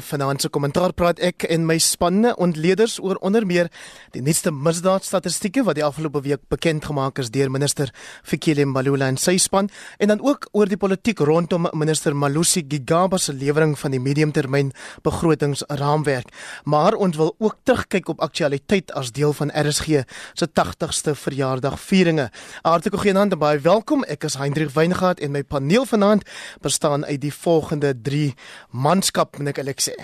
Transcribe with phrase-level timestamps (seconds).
[0.00, 3.68] Vanaand se kommentaar praat ek en my spanne ontleeders oor onder meer
[4.14, 9.18] die nuutste misdaadstatistieke wat die afgelope week bekend gemaak is deur minister Fikile Mbalula en
[9.20, 9.68] sy span
[9.98, 14.72] en dan ook oor die politiek rondom minister Malusi Gigaba se lewering van die mediumtermyn
[15.02, 16.30] begrotingsraamwerk.
[16.64, 22.30] Maar ons wil ook terugkyk op aktualiteit as deel van RSG se 80ste verjaardagvieringe.
[22.62, 24.04] Hartlik goeienaand en baie welkom.
[24.08, 26.24] Ek is Hendrik Weingart en my paneel vanaand
[26.64, 28.32] bestaan uit die volgende 3
[28.70, 29.94] manskap en ek sê.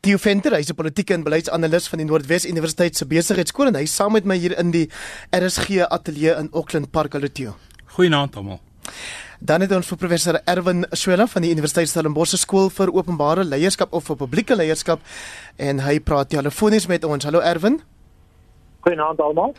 [0.00, 3.94] Theo Venter, hy's 'n politieke en beleidsanalis van die Noordwes Universiteit se besigheidskool en hy's
[3.94, 4.88] saam met my hier in die
[5.32, 7.56] RSG ateljee in Auckland Park, Alutio.
[7.86, 8.60] Goeienaand almal.
[9.40, 13.92] Dan het ons vir professor Erwin Swela van die Universiteit Stellenbosch skool vir openbare leierskap
[13.92, 15.00] of vir publieke leierskap
[15.56, 17.24] en hy praat telefonies met ons.
[17.24, 17.80] Hallo Erwin.
[18.80, 19.54] Goeienaand almal.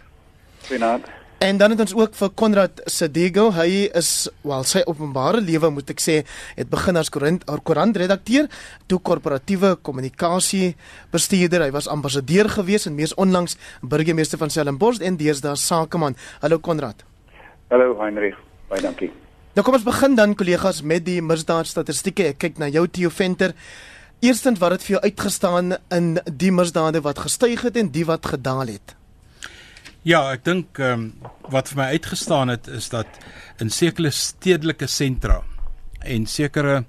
[0.67, 1.19] Goeienaand.
[1.39, 3.45] En dan het ons ook vir Konrad Sedigo.
[3.55, 6.16] Hy is wel sy openbare lewe moet ek sê
[6.57, 8.49] het begin as koerantredakteur,
[8.91, 10.73] toe korporatiewe kommunikasie
[11.16, 11.63] bestuurder.
[11.63, 16.19] Hy was ambassadeur gewees en mees onlangs burgemeester van Stellenbosch en deesdae sakeman.
[16.44, 17.08] Hallo Konrad.
[17.71, 18.36] Hallo Heinrich.
[18.67, 19.14] Baie dankie.
[19.55, 22.33] Nou kom ons begin dan kollegas met die misdaadstatistieke.
[22.33, 23.55] Ek kyk na jou Theo Venter.
[24.19, 28.27] Eerstens wat het vir jou uitgestaan in die misdade wat gestyg het en die wat
[28.27, 28.98] gedaal het?
[30.08, 33.17] Ja, ek dink ehm um, wat vir my uitgestaan het is dat
[33.59, 35.42] in sekere stedelike sentra
[36.05, 36.83] en sekere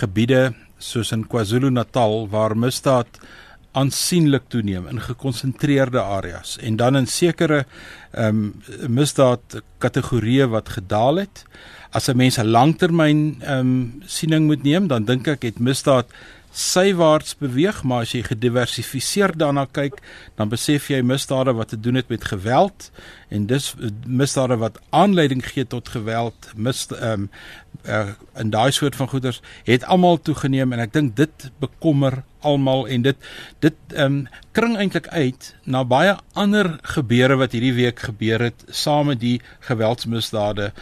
[0.00, 3.20] gebiede soos in KwaZulu-Natal waar misdaad
[3.76, 7.66] aansienlik toeneem in gekonsentreerde areas en dan in sekere
[8.10, 11.44] ehm um, misdaad kategorieë wat gedaal het.
[11.92, 16.10] As 'n mens 'n langtermyn ehm um, siening moet neem, dan dink ek het misdaad
[16.56, 19.98] sywaarts beweeg, maar as jy gediversifiseer daarna kyk,
[20.40, 22.90] dan besef jy misdade wat te doen het met geweld
[23.28, 23.74] en dis
[24.06, 27.30] misdade wat aanleiding gee tot geweld, mis ehm um,
[27.86, 32.86] uh, in daai soort van goeders het almal toegeneem en ek dink dit bekommer almal
[32.88, 33.28] en dit
[33.64, 34.18] dit ehm um,
[34.56, 39.40] kring eintlik uit na baie ander gebeure wat hierdie week gebeur het saam met die
[39.68, 40.72] geweldsmisdade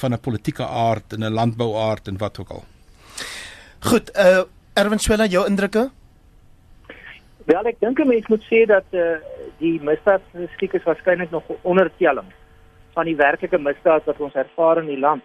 [0.00, 2.64] van 'n politieke aard en 'n landbouaard en wat ook al.
[3.80, 4.44] Goed, uh
[4.74, 5.84] Erwin Swela, jou indrukke?
[7.46, 9.18] Wel, ek dink 'n mens moet sê dat eh uh,
[9.58, 12.26] die misdaadstatistiek is waarskynlik nog ondertelling
[12.94, 15.22] van die werklike misdaad wat ons ervaar in die land.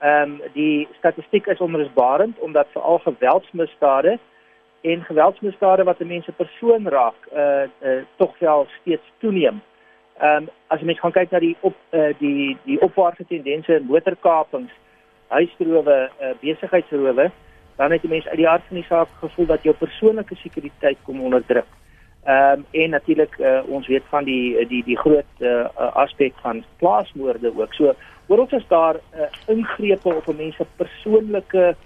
[0.00, 4.18] Ehm um, die statistiek is onrusbarend omdat veral geweldsmisdade
[4.80, 9.60] en geweldsmisdade wat mense persoon raak, eh uh, uh, tog wel steeds toeneem.
[10.18, 13.24] Ehm um, as jy mens gaan kyk na die op eh uh, die die opwaartse
[13.26, 14.72] tendense in motorkapings,
[15.28, 17.30] huisrowe, eh uh, besigheidsrowe,
[17.78, 20.98] dan het die mense uit die hart van die saak gevoel dat jou persoonlike sekuriteit
[21.06, 21.70] kom onder druk.
[22.24, 26.64] Ehm um, en natuurlik uh, ons weet van die die die groot uh, aspek van
[26.82, 27.74] plaasmoorde ook.
[27.74, 27.94] So
[28.26, 31.76] oral is daar uh, ingrepe op 'n mens se persoonlike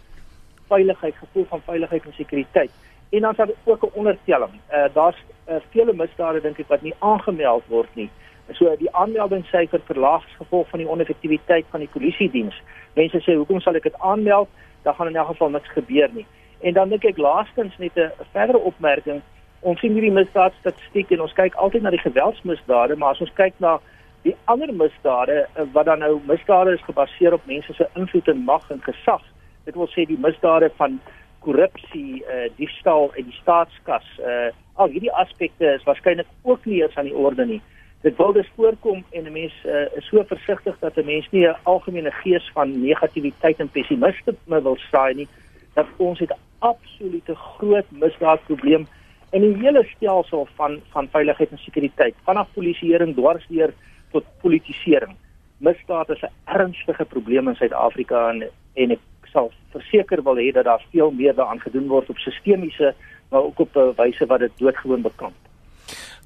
[0.68, 2.70] veiligheid, gevoel van veiligheid en sekuriteit.
[3.10, 4.52] En dan is daar ook 'n ondertelling.
[4.72, 8.10] Uh, Daar's uh, vele misdade dink ek wat nie aangemeld word nie.
[8.50, 12.62] So die aanmeldingssyfer verlaag as gevolg van die oneffektiwiteit van die polisie diens.
[12.94, 14.48] Mense sê hoekom sal ek dit aanmeld?
[14.82, 16.26] Dan gaan in elk geval niks gebeur nie.
[16.60, 19.22] En dan dink ek laastens net 'n verdere opmerking.
[19.60, 23.54] Ons sien hierdie misdaadstatistiek en ons kyk altyd na die geweldsmisdade, maar as ons kyk
[23.58, 23.80] na
[24.22, 28.44] die ander misdade eh, wat dan nou misdade is gebaseer op mense se invloed en
[28.44, 29.22] mag en gesag.
[29.64, 31.00] Dit wil sê die misdade van
[31.38, 34.06] korrupsie, eh uh, diefstal en die staatskas.
[34.18, 37.62] Eh uh, al hierdie aspekte is waarskynlik ook nie eens aan die orde nie
[38.02, 41.46] dit wil dus voorkom en 'n mens uh, is so versigtig dat 'n mens nie
[41.46, 45.28] 'n algemene gees van negativiteit en pessimisme wil saai nie
[45.74, 48.86] dat ons het 'n absolute groot misdaadprobleem
[49.30, 53.72] in die hele stelsel van van veiligheid en sekuriteit vanaf polisieering dwarsdeur
[54.10, 55.16] tot politisering.
[55.56, 60.64] Misdaad is 'n ernstige probleem in Suid-Afrika en en ek sal verseker wil hê dat
[60.64, 62.94] daar veel meer daaraan gedoen word op sistemiese
[63.30, 65.41] maar ook op 'n wyse wat dit doodgewoon bekamp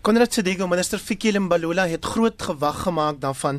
[0.06, 3.56] Konrad Sedigo, minister Fikile Mbalula het groot gewag gemaak daarvan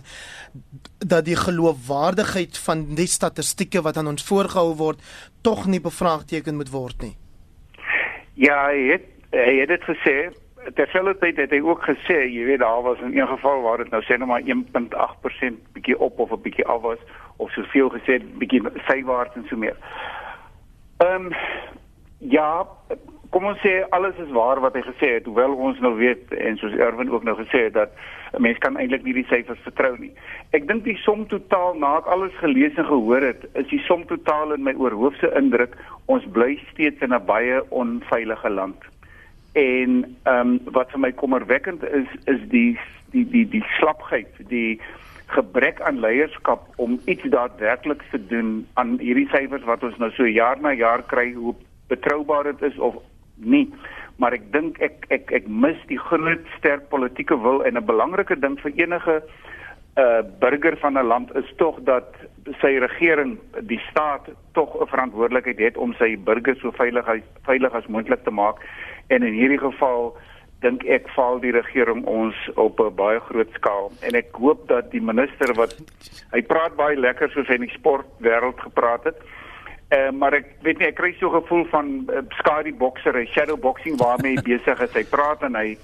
[1.04, 5.02] dat die geloofwaardigheid van die statistieke wat aan ons voorgehou word
[5.44, 7.12] tog nie bevraagteken moet word nie.
[8.40, 10.16] Ja, hy het hy het dit gesê.
[10.80, 14.02] Terselfdertyd het hy ook gesê, jy weet daar was in 'n geval waar dit nou
[14.04, 17.04] sê net maar 1.8% bietjie op of 'n bietjie af was
[17.38, 19.76] of soveel gesê bietjie sywaarts en so meer.
[20.98, 21.34] Ehm um,
[22.18, 22.68] ja,
[23.30, 26.58] kom ons sê alles is waar wat hy gesê het, hoewel ons nou weet en
[26.58, 27.92] soos Erwin ook nou gesê het dat
[28.34, 30.12] 'n mens kan eintlik nie die syfers vertrou nie.
[30.52, 34.06] Ek dink die som totaal na ek alles gelees en gehoor het, is die som
[34.06, 38.78] totaal in my oorhoofse indruk ons bly steeds in 'n baie onveilige land.
[39.54, 42.80] En ehm um, wat vir my kommerwekkend is is die
[43.12, 44.80] die die die slapheid, die
[45.28, 50.28] gebrek aan leierskap om iets daadwerklik te doen aan hierdie syfers wat ons nou so
[50.28, 51.56] jaar na jaar kry hoe
[51.88, 52.96] betroubaar dit is of
[53.38, 53.74] nie.
[54.18, 58.40] Maar ek dink ek ek ek mis die groot sterk politieke wil en 'n belangrike
[58.40, 59.22] ding vir enige
[59.98, 62.14] uh burger van 'n land is tog dat
[62.62, 67.06] sy regering die staat tog 'n verantwoordelikheid het om sy burgers so veilig
[67.44, 68.58] veilig as moontlik te maak.
[69.08, 70.18] En in hierdie geval
[70.60, 73.92] dink ek val die regering ons op 'n baie groot skaal.
[74.02, 75.78] En ek hoop dat die minister wat
[76.32, 79.18] hy praat baie lekker soos hy in die sportwêreld gepraat het
[79.88, 83.56] Uh, maar ek weet nie ek kry so 'n gevoel van uh, skadu bokser, shadow
[83.56, 84.92] boxing waarmee hy besig is.
[84.92, 85.78] Hy praat en hy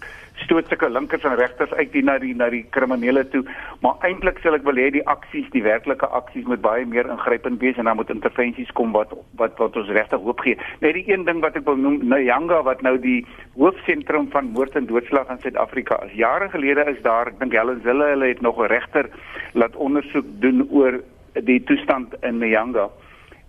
[0.43, 3.43] stoot sulke linkers en regters uit die na die na die kriminele toe.
[3.79, 7.61] Maar eintlik sal ek wil hê die aksies, die werklike aksies moet baie meer ingrypend
[7.63, 10.57] wees en dan moet intervensies kom wat wat wat ons regtig hoop gee.
[10.81, 13.21] Net die een ding wat ek wil noem, Nyanga wat nou die
[13.55, 16.17] hoofsentrum van moord en doodslag in Suid-Afrika is.
[16.19, 19.07] Jare gelede is daar, ek dink Helen Zille hulle het nog 'n regter
[19.53, 20.99] laat ondersoek doen oor
[21.39, 22.89] die toestand in Nyanga.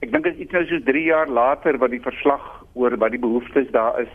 [0.04, 2.42] Ek dink dit is iets nou soos 3 jaar later wat die verslag
[2.76, 4.12] oor wat die behoeftes daar is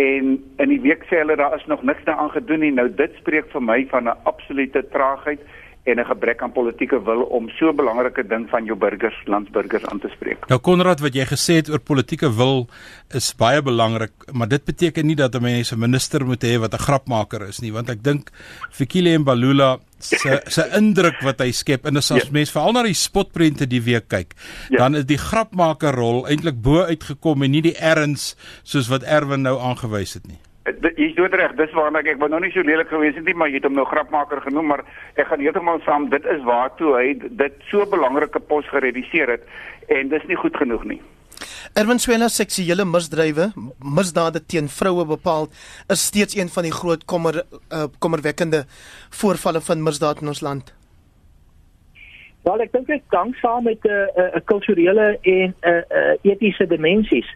[0.00, 2.70] en in die week sê hulle daar is nog niks daaraan gedoen nie.
[2.72, 5.42] Nou dit spreek vir my van 'n absolute traagheid
[5.90, 9.86] en 'n gebrek aan politieke wil om so 'n belangrike ding van jou burgers, landsburgers
[9.86, 10.46] aan te spreek.
[10.48, 12.68] Nou Konrad, wat jy gesê het oor politieke wil
[13.14, 16.74] is baie belangrik, maar dit beteken nie dat 'n mens 'n minister moet hê wat
[16.74, 18.30] 'n grapmaker is nie, want ek dink
[18.70, 22.22] Fikile Mbalula se se indruk wat hy skep en as ja.
[22.30, 24.34] mens veral na die spotprente die week kyk,
[24.70, 24.78] ja.
[24.78, 29.42] dan is die grapmaker rol eintlik bo uitgekom en nie die erns soos wat Erwin
[29.42, 30.38] nou aangewys het nie.
[30.96, 33.34] Jy's dood reg, dis waarna ek ek wou nog nie so lelik gewees het nie,
[33.34, 34.82] maar jy het hom nou grapmaker genoem, maar
[35.16, 37.06] ek gaan heeltemal saam, dit is waartoe hy
[37.42, 39.46] dit so belangrike pos gereduseer het
[39.88, 41.00] en dis nie goed genoeg nie.
[41.78, 43.50] Erwin Swela seksuele misdrywe,
[43.84, 45.46] misdade teen vroue bepaal
[45.92, 48.64] is steeds een van die groot kommer uh, kommerwekkende
[49.20, 50.74] voorvalle van misdaad in ons land.
[52.46, 55.82] Wel, ek dink dit hang saam met 'n uh, 'n uh, kulturele en 'n uh,
[56.00, 57.28] uh, etiese dimensies.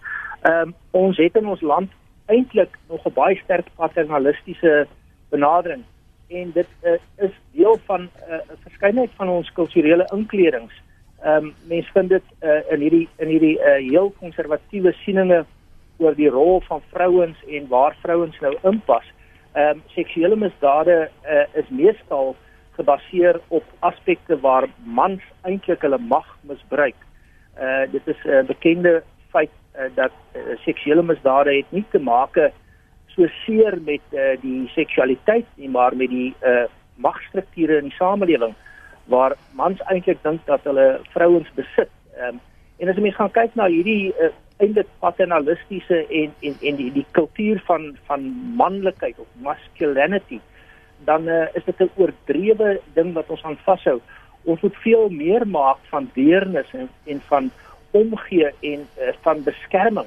[0.42, 1.90] Ehm um, ons het in ons land
[2.32, 4.86] eintlik nog 'n baie sterk paternalistiese
[5.30, 5.84] benadering
[6.28, 6.92] en dit uh,
[7.26, 10.74] is deel van 'n uh, verskeidenheid van ons kulturele inkledings.
[11.22, 15.44] Ehm um, mense vind dit uh, in hierdie in hierdie uh, heel konservatiewe sieninge
[15.96, 19.04] oor die rol van vrouens en waar vrouens nou inpas.
[19.52, 22.36] Ehm um, seksuele misdade uh, is meestal
[22.70, 26.96] gebaseer op aspekte waar mans eintlik hulle mag misbruik.
[27.60, 31.98] Uh dit is 'n uh, bekende feit uh, dat uh, seksuele misdade het nie te
[31.98, 32.38] maak
[33.14, 36.64] so seer met uh, die seksualiteit nie maar met die uh,
[36.96, 38.54] magstrukture in die samelewing
[39.10, 41.90] waar mans eintlik dink dat hulle vrouens besit.
[42.14, 42.38] Um,
[42.78, 44.30] en as jy mens gaan kyk na hierdie uh,
[44.62, 48.28] eintlik paternalistiese en en en die die kultuur van van
[48.58, 50.40] manlikheid of masculinity
[51.04, 54.00] dan uh, is dit 'n oordrewe ding wat ons aan vashou.
[54.44, 57.50] Ons moet veel meer maak van deernis en en van
[57.92, 60.06] omgee en uh, van beskerming.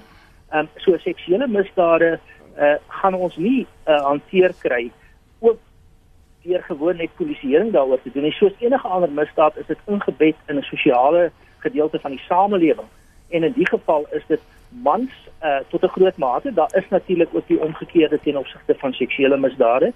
[0.49, 2.19] Ehm um, so seksuele misdade
[2.57, 4.91] uh, gaan ons nie uh, hanteer kry
[5.39, 5.59] ook
[6.43, 8.23] deur gewoon net polisieering daaroor te doen.
[8.23, 12.87] En soos enige ander misdaad is dit ingebed in 'n sosiale gedeelte van die samelewing.
[13.29, 15.11] En in die geval is dit mans
[15.43, 16.53] uh, tot 'n groot mate.
[16.53, 19.93] Daar is natuurlik ook die omgekeerde ten opsigte van seksuele misdade.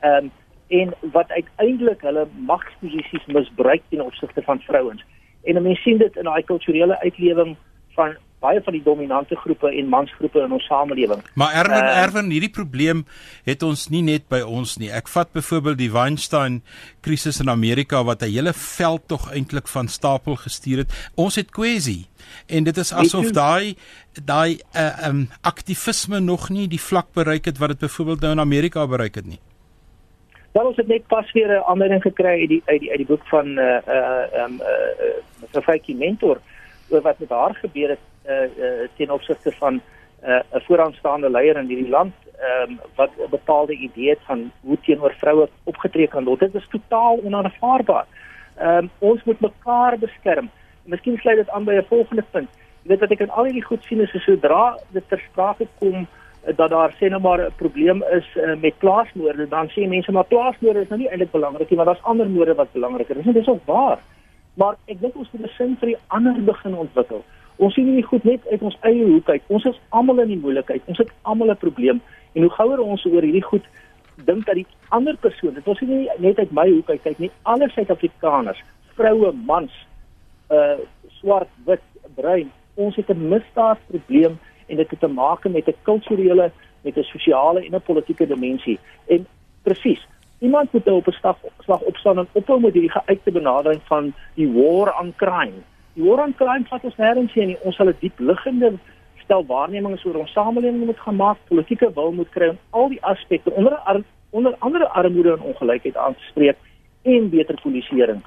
[0.00, 0.30] Ehm um,
[0.70, 5.04] en wat uiteindelik hulle magsposisies misbruik ten opsigte van vrouens.
[5.44, 7.56] En mense sien dit in daai kulturele uitlewing
[7.96, 11.20] van baie van die dominante groepe en mansgroepe in ons samelewing.
[11.38, 13.02] Maar Erwin uh, Erwin, hierdie probleem
[13.48, 14.88] het ons nie net by ons nie.
[14.96, 16.60] Ek vat byvoorbeeld die Weinstein
[17.04, 21.10] krisis in Amerika wat 'n hele veld tog eintlik van stapel gestuur het.
[21.14, 22.08] Ons het kwessie
[22.48, 23.76] en dit is asof daai
[24.24, 28.40] daai uh, um aktivisme nog nie die vlak bereik het wat dit byvoorbeeld nou in
[28.40, 29.40] Amerika bereik het nie.
[30.52, 33.06] Wel ons het net pas weer 'n aanleiding gekry uit die uit die uit die
[33.06, 36.40] boek van uh uh um uh mevrou Faitjie Mentor
[36.88, 39.82] oor wat met haar gebeur het uh, uh ten opsigte van 'n
[40.30, 44.78] uh, vooraanstaande leier in hierdie land ehm um, wat 'n bepaalde idee het van hoe
[44.80, 46.40] teenoor vroue opgetree kan word.
[46.40, 48.06] Dit is totaal onaanvaarbaar.
[48.56, 50.50] Ehm um, ons moet mekaar beskerm.
[50.84, 52.48] Miskien sluit dit aan by 'n volgende punt.
[52.82, 56.06] Jy weet wat ek in al hierdie goed sien is sodra dit ter sprake kom
[56.56, 60.24] dat daar sê nou maar 'n probleem is uh, met plaasmoorde dan sê mense maar
[60.24, 63.26] plaasmoorde is nou nie eintlik belangrik nie want daar's ander moorde wat belangriker is.
[63.26, 63.98] En dit is ook waar.
[64.54, 67.24] Maar ek dink ons moet 'n sin vir die ander begin ontwikkel.
[67.56, 69.42] Ons sien nie goed net uit ons eie hoek uit.
[69.46, 70.82] Ons is almal in die moeilikheid.
[70.84, 72.00] Ons het almal 'n probleem.
[72.32, 73.64] En hoe gouer ons oor hierdie goed
[74.24, 77.30] dink dat die ander persoon dit ons nie net uit my hoek uit kyk nie
[77.52, 78.60] alle suid-afrikaners
[78.98, 79.74] vroue mans
[80.54, 80.78] uh
[81.20, 81.84] swart wit
[82.16, 84.38] bruin ons het 'n misdaadprobleem
[84.70, 86.50] en dit het te maak met 'n kulturele,
[86.80, 88.78] met 'n sosiale en 'n politieke dimensie.
[89.06, 89.26] En
[89.62, 90.06] presies,
[90.38, 94.12] iemand moet nou op 'n slag slag opstaan en ophou met hierdie geuite benadering van
[94.34, 95.60] die war on crime.
[95.92, 97.62] Die war on crime vat ons nêrens heen nie.
[97.62, 98.72] Ons sal 'n diep liggende
[99.30, 103.02] stel waarnemings oor ons samelewing moet gaan maak, politieke wil moet kry om al die
[103.02, 106.56] aspekte onder onder andere armoede en ongelykheid aan te spreek
[107.02, 108.22] en beter polisieering.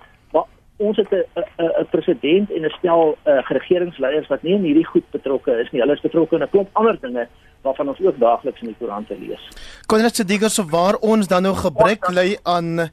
[0.77, 1.25] Ons het 'n
[1.61, 5.81] 'n president en 'n stel uh, regeringsleiers wat nie in hierdie goed betrokke is nie.
[5.81, 7.27] Hulle is betrokke in 'n klomp ander dinge
[7.61, 9.47] waarvan ons ook daagliks in die koerante lees.
[9.85, 12.89] Konrad Sediger, so waar ons dan nou gebrek lê aan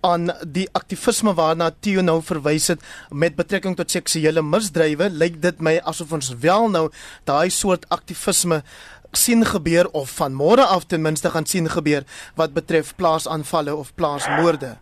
[0.00, 5.60] aan die aktivisme waarna Theo nou verwys het met betrekking tot seksuele misdrywe, lyk dit
[5.60, 6.88] my asof ons wel nou
[7.24, 8.62] daai soort aktivisme
[9.12, 13.94] sien gebeur of van môre af ten minste gaan sien gebeur wat betref plaasaanvalle of
[13.94, 14.76] plaasmoorde.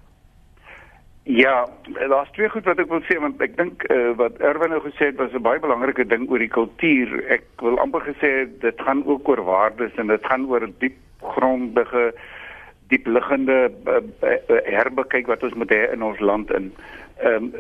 [1.26, 1.68] Ja,
[2.08, 5.08] daar's twee goed wat ek wil sê want ek dink uh, wat Erwin nou gesê
[5.08, 7.24] het was 'n baie belangrike ding oor die kultuur.
[7.32, 12.12] Ek wil amper gesê dit gaan ook oor waardes en dit gaan oor diep grondige
[12.92, 14.04] diep liggende uh,
[14.68, 16.72] herbekyk wat ons moet hê in ons land in.
[17.22, 17.52] Ehm um,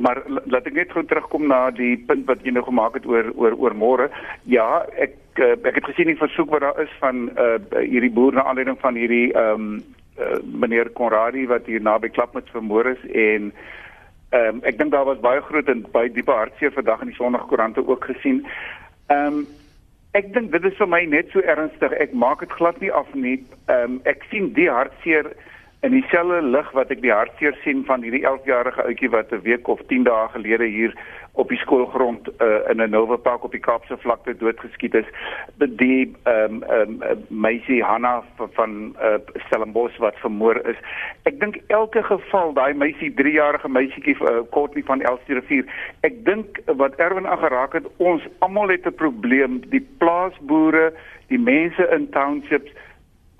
[0.00, 3.32] maar laat ek net gou terugkom na die punt wat jy nou gemaak het oor
[3.36, 4.08] oor oor môre.
[4.48, 8.32] Ja, ek uh, ek het gesien die versoek wat daar is van uh, hierdie boer
[8.32, 9.82] na aanleiding van hierdie ehm um,
[10.18, 13.52] uh, meneer Konradi wat hier naby Klapmuts vermoor is en
[14.30, 17.16] ehm um, ek dink daar was baie groot en baie diepe hartseer vandag in die
[17.18, 18.46] Sondagkoerante ook gesien.
[19.06, 19.46] Ehm um,
[20.18, 21.92] Ek dink dit is vir my net so ernstig.
[22.02, 23.36] Ek maak dit glad nie af nie.
[23.70, 25.28] Ehm um, ek sien die hartseer
[25.86, 29.68] in dieselfde lig wat ek die hartseer sien van hierdie 11-jarige ouetjie wat 'n week
[29.68, 30.96] of 10 dae gelede hier
[31.32, 35.04] op die skoolgrond uh, in 'n Nova Park op die Kaapse vlakte doodgeskiet is.
[35.56, 40.76] Die ehm um, ehm um, meisie Hanna van uh, Stellenbosch wat vermoor is.
[41.22, 45.64] Ek dink elke geval daai meisie 3-jarige meisietjie uh, kort nie van Elsrivier.
[46.00, 50.92] Ek dink wat Erwin aangeraak het, ons almal het 'n probleem, die plaasboere,
[51.26, 52.72] die mense in townships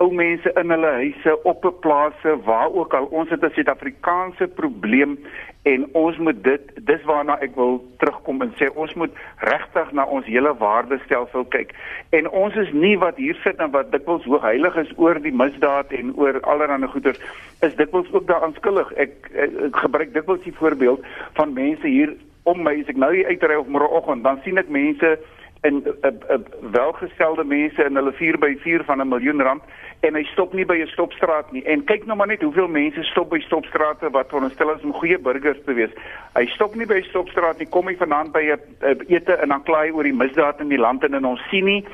[0.01, 3.05] ou mense in hulle huise op 'n plase waar ook al.
[3.05, 5.19] Ons het 'n Suid-Afrikaanse probleem
[5.63, 10.05] en ons moet dit dis waarna ek wil terugkom en sê ons moet regtig na
[10.05, 11.75] ons hele waardestelsel kyk.
[12.09, 15.35] En ons is nie wat hier sit en wat dikwels hoog heilig is oor die
[15.43, 17.19] misdaad en oor allerlei goeders
[17.61, 22.13] is dikwels ook daaraan skuldig ek, ek, ek gebruik dikwels die voorbeeld van mense hier
[22.43, 25.19] om my as ek nou hier uitry op môreoggend dan sien ek mense
[25.61, 26.37] en 'n uh, uh,
[26.71, 29.63] welgestelde mense in hulle 4x4 van 'n miljoen rand
[30.01, 33.03] en hy stop nie by 'n stopstraat nie en kyk nou maar net hoeveel mense
[33.03, 35.91] stop by stopstrate wat veronderstel is om goeie burgers te wees.
[36.33, 39.63] Hy stop nie by 'n stopstraat nie, kom hy vanaand by 'n ete en dan
[39.63, 41.85] kla hy oor die misdaad in die land en in ons sien nie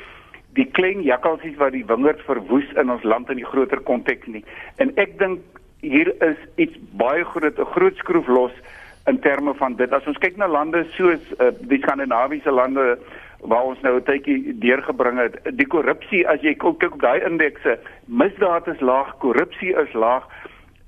[0.54, 4.44] die klein jakkalsies wat die wingerd verwoes in ons land in die groter konteks nie.
[4.76, 5.40] En ek dink
[5.80, 8.52] hier is iets baie groot, 'n groot skroef los
[9.06, 9.92] in terme van dit.
[9.92, 12.98] As ons kyk na lande soos uh, die Skandinawiese lande
[13.40, 15.56] waar ons nou 'n tydjie deurgebring het.
[15.56, 20.24] Die korrupsie as jy kyk op daai indekse, misdaad is laag, korrupsie is laag.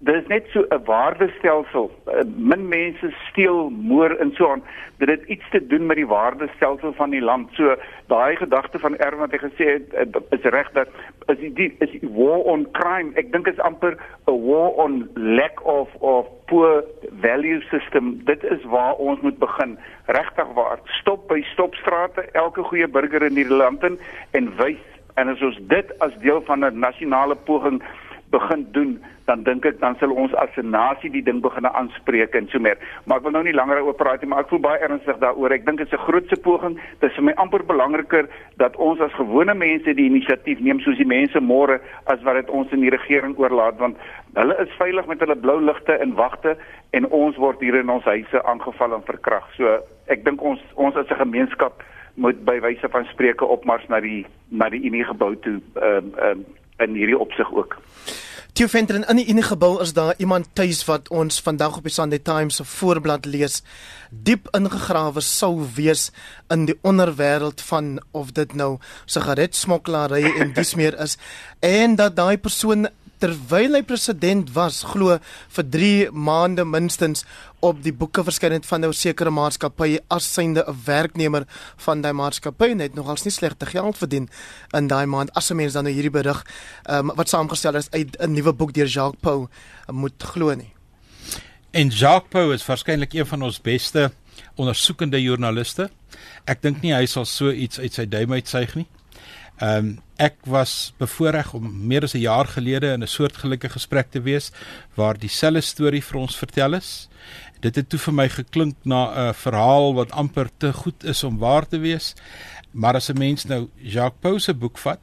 [0.02, 1.90] Dit is net so 'n waardestelsel.
[2.04, 4.62] Eh, min mense steel, moor en so aan.
[4.96, 7.48] Dit het iets te doen met die waardestelsel van die land.
[7.52, 7.76] So
[8.06, 10.88] daai gedagte van Erwin wat hy gesê het eh, is reg dat
[11.26, 13.10] is die is die war on crime.
[13.14, 16.84] Ek dink is amper 'n war on lack of of poor
[17.20, 18.24] value system.
[18.24, 19.78] Dit is waar ons moet begin.
[20.06, 20.78] Regtig waar.
[20.84, 23.84] Stop by stopstrate elke goeie burger in hierdie land
[24.30, 27.82] en wys en as ons dit as deel van 'n nasionale poging
[28.30, 32.34] begin doen, dan dink ek dan sal ons as 'n nasie die ding begin aanspreek
[32.34, 32.78] en so meer.
[33.04, 35.52] Maar ek wil nou nie langer oor praat nie, maar ek voel baie ernstig daaroor.
[35.52, 36.78] Ek dink dit is 'n grootse poging.
[37.00, 40.96] Dit is vir my amper belangriker dat ons as gewone mense die inisiatief neem soos
[40.96, 43.96] die mense môre as wat dit ons in die regering oorlaat want
[44.34, 46.56] hulle is veilig met hulle blou ligte en wagte
[46.92, 49.46] en ons word hier in ons huise aangeval en verkrag.
[49.56, 51.82] So ek dink ons ons as 'n gemeenskap
[52.14, 56.12] moet by wyse van spreuke opmars na die na die Unie gebou toe ehm um,
[56.22, 56.44] um,
[56.80, 57.76] in hierdie opsig ook.
[58.60, 61.92] Toe venter in die enige gebou is daar iemand tuis wat ons vandag op die
[61.92, 63.62] Sunday Times se voorblad lees.
[64.10, 66.10] Diep ingegrawe sou wees
[66.52, 68.74] in die onderwêreld van of dit nou
[69.08, 71.16] sigaretsmokkelary en dis meer is.
[71.64, 72.90] En dat daai persoon
[73.20, 75.18] terwyl hy president was glo
[75.56, 77.24] vir 3 maande minstens
[77.60, 81.46] op die boeke verskyn het van 'n sekere maatskappy as synde 'n werknemer
[81.76, 84.28] van daai maatskappy net nogals nie slegte geld verdien
[84.72, 86.44] in daai maand as 'n mens dan nou hierdie berig
[86.88, 89.48] um, wat saamgestel is uit 'n nuwe boek deur Jacques Pau
[89.92, 90.72] moet glo nie.
[91.70, 94.12] En Jacques Pau is waarskynlik een van ons beste
[94.56, 95.90] ondersoekende joernaliste.
[96.44, 98.86] Ek dink nie hy sal so iets uit sy duim uitsuig nie.
[99.60, 104.10] Ehm um, ek was bevoorreg om meer as 'n jaar gelede in 'n soortgelyke gesprek
[104.10, 104.52] te wees
[104.94, 107.08] waar dieselfde storie vir ons vertel is.
[107.60, 111.38] Dit het toe vir my geklink na 'n verhaal wat amper te goed is om
[111.38, 112.14] waar te wees.
[112.72, 115.00] Maar as 'n mens nou Jacques Pau se boek vat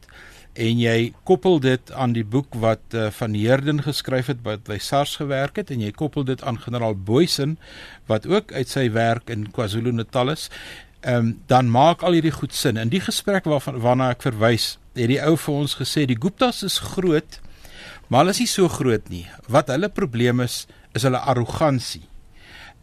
[0.54, 4.78] en jy koppel dit aan die boek wat uh, van Heerden geskryf het wat by
[4.82, 7.60] SARS gewerk het en jy koppel dit aan generaal Boysen
[8.08, 10.50] wat ook uit sy werk in KwaZulu-Natal is
[11.02, 12.78] ehm um, dan maak al hierdie goed sin.
[12.78, 16.64] In die gesprek waarvan waarna ek verwys, het die ou vir ons gesê die Guptas
[16.66, 17.40] is groot,
[18.08, 19.26] maar hulle is nie so groot nie.
[19.48, 20.66] Wat hulle probleem is,
[20.98, 22.06] is hulle arrogansie.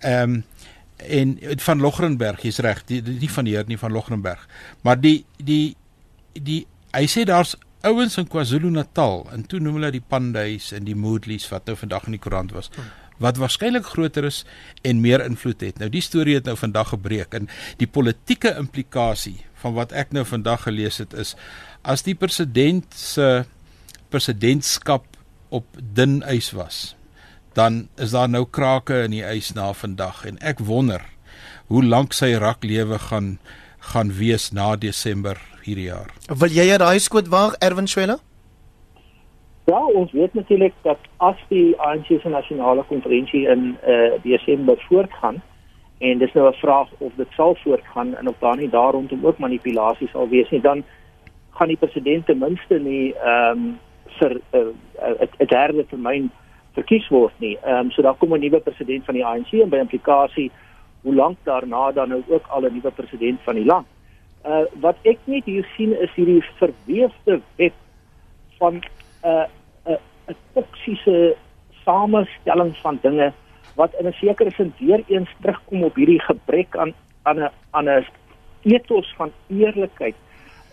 [0.00, 0.42] Ehm um,
[1.04, 4.47] en van Logrenberg, jy's reg, die, die nie van hier nie van Logrenberg.
[4.87, 5.75] Maar die die
[6.33, 6.62] die
[6.94, 11.47] hy sê daar's ouens in KwaZulu-Natal en toe noem hulle die Pandays en die Moodleys
[11.50, 12.71] wat nou vandag in die koerant was
[13.23, 14.44] wat waarskynlik groter is
[14.83, 15.78] en meer invloed het.
[15.78, 20.25] Nou die storie het nou vandag gebreek en die politieke implikasie van wat ek nou
[20.25, 21.35] vandag gelees het is
[21.83, 23.44] as die president se
[24.11, 25.06] presidentskap
[25.54, 26.94] op dun ys was
[27.54, 31.04] dan is daar nou krake in die ys na vandag en ek wonder
[31.71, 33.38] hoe lank sy raklewe gaan
[33.92, 36.11] gaan wees na Desember hierdie jaar.
[36.28, 38.18] Wil jy 'n raai skoot waag Erwin Swela?
[39.64, 44.76] Ja, ons weet natuurlik dat as die ANC se nasionale konferensie in eh uh, Desember
[44.88, 45.42] voortgaan
[45.99, 49.38] en dis nou 'n vraag of dit sal voortgaan en of daar nie daaroondom ook
[49.38, 50.85] manipulasies sal wees nie, dan
[51.50, 53.78] gaan die president ten minste nie ehm um,
[54.18, 56.30] vir 'n uh, uh, derde termyn
[56.73, 57.56] verkies word nie.
[57.62, 60.50] Ehm um, so daar kom 'n nuwe president van die ANC en by implikasie
[61.02, 63.87] hoe lank daarna dan nou ook al 'n nuwe president van die land.
[64.47, 67.73] Uh wat ek net hier sien is hierdie verweefde web
[68.59, 68.83] van
[69.24, 69.46] 'n uh,
[69.86, 71.36] 'n uh, 'n toksiese
[71.84, 73.32] samestelling van dinge
[73.74, 77.88] wat in 'n sekere sin weer eens terugkom op hierdie gebrek aan aan 'n aan
[77.88, 78.06] 'n
[78.62, 80.14] ethos van eerlikheid,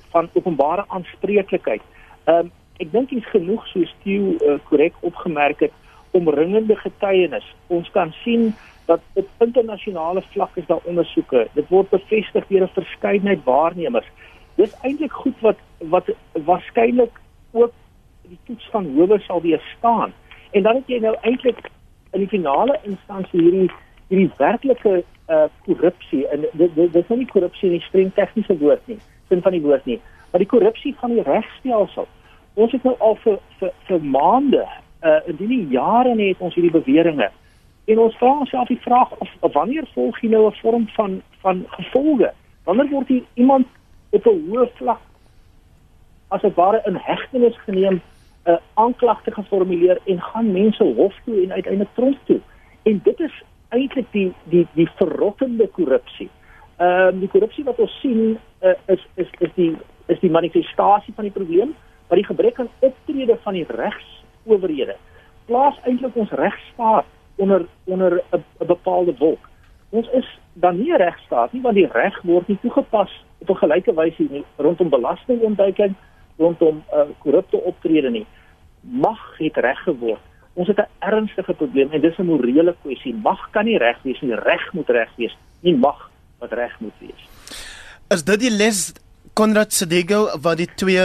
[0.09, 1.81] van openbare aanspreeklikheid.
[2.23, 5.71] Ehm um, ek dink dit is genoeg so Stew uh, korrek opgemerk het
[6.11, 7.55] omringende getuienis.
[7.67, 8.55] Ons kan sien
[8.85, 11.47] dat op internasionale vlak is daar ondersoeke.
[11.53, 14.07] Dit word bevestig deur 'n verskeidenheid waarnemers.
[14.55, 17.19] Dis eintlik goed wat wat waarskynlik
[17.51, 17.73] ook
[18.31, 20.13] die toets van howe sal weer staan.
[20.51, 21.59] En dan het jy nou eintlik
[22.11, 23.69] in die finale instansie hierdie
[24.11, 28.87] hierdie werklike uh korrupsie en dit dit is nie korrupsie in die streng tegniese woord
[28.91, 28.97] nie,
[29.29, 29.99] sin van die woord nie,
[30.31, 32.07] maar die korrupsie van die regstelsel.
[32.59, 34.65] Ons het nou al vir vir, vir maande
[35.07, 37.31] uh in die jare net ons hierdie beweringe
[37.91, 41.21] en ons vra onsself die vraag of, of wanneer volg jy nou 'n vorm van
[41.43, 42.31] van gevolge
[42.63, 43.67] wanneer word hier iemand
[44.11, 45.01] op 'n hoë vlak
[46.27, 48.10] as dit ware in hegtenis geneem 'n
[48.45, 52.39] uh, aanklagte geformuleer en gaan mense hof toe en uiteindelik tronk toe
[52.83, 56.29] en dit is eintlik die die die verrottende korrupsie
[56.77, 59.71] ehm uh, die korrupsie wat ons sien uh, is is is die
[60.07, 61.75] is die manifestasie van die probleem
[62.07, 64.95] maar die gebrek aan optrede van die regs owerhede
[65.45, 69.49] plaas eintlik ons regstaat onder onder 'n bepaalde wolk.
[69.89, 73.93] Ons is dan nie regstaat nie want die reg word nie toegepas op 'n gelyke
[73.93, 75.95] wyse nie rondom belastingontduiking,
[76.37, 78.25] rondom uh, korrupte optrede nie.
[78.81, 80.21] Mag het reg geword.
[80.53, 83.13] Ons het 'n ernstige probleem en dis 'n morele kwessie.
[83.13, 84.35] Mag kan nie reg wees nie.
[84.35, 85.37] Reg moet reg wees.
[85.59, 87.21] Nie mag wat reg moet wees.
[88.09, 88.93] Is dit die les
[89.33, 91.03] Konrad Sedego wat die twee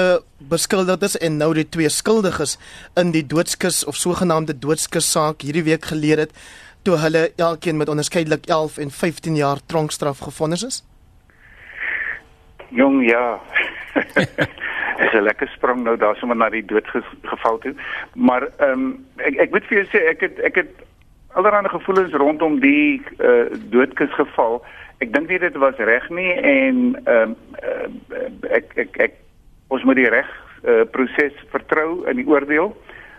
[0.51, 2.57] beskuldigdes en nou die twee skuldiges
[2.99, 6.33] in die doodskus of sogenaamde doodskus saak hierdie week geleer het
[6.83, 10.83] toe hulle elkeen met onderskeidelik 11 en 15 jaar tronkstraf gefonnis is?
[12.71, 13.41] Jong ja.
[14.99, 17.75] is 'n lekker sprong nou daar sommer na die doodgeval toe.
[18.15, 20.73] Maar ehm um, ek ek moet vir jou sê ek het ek het
[21.33, 24.65] allerlei gevoelens rondom die uh, doodkusgeval
[24.99, 29.17] ek dink nie dit was reg nie en ehm uh, uh, ek, ek ek
[29.69, 30.29] ons moet die reg
[30.65, 32.71] uh, proses vertrou in die oordeel.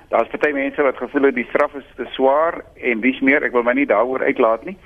[0.10, 3.54] Daar's baie mense wat gevoel het die straf is te swaar en dis meer ek
[3.54, 4.78] wil my nie daaroor uitlaat nie.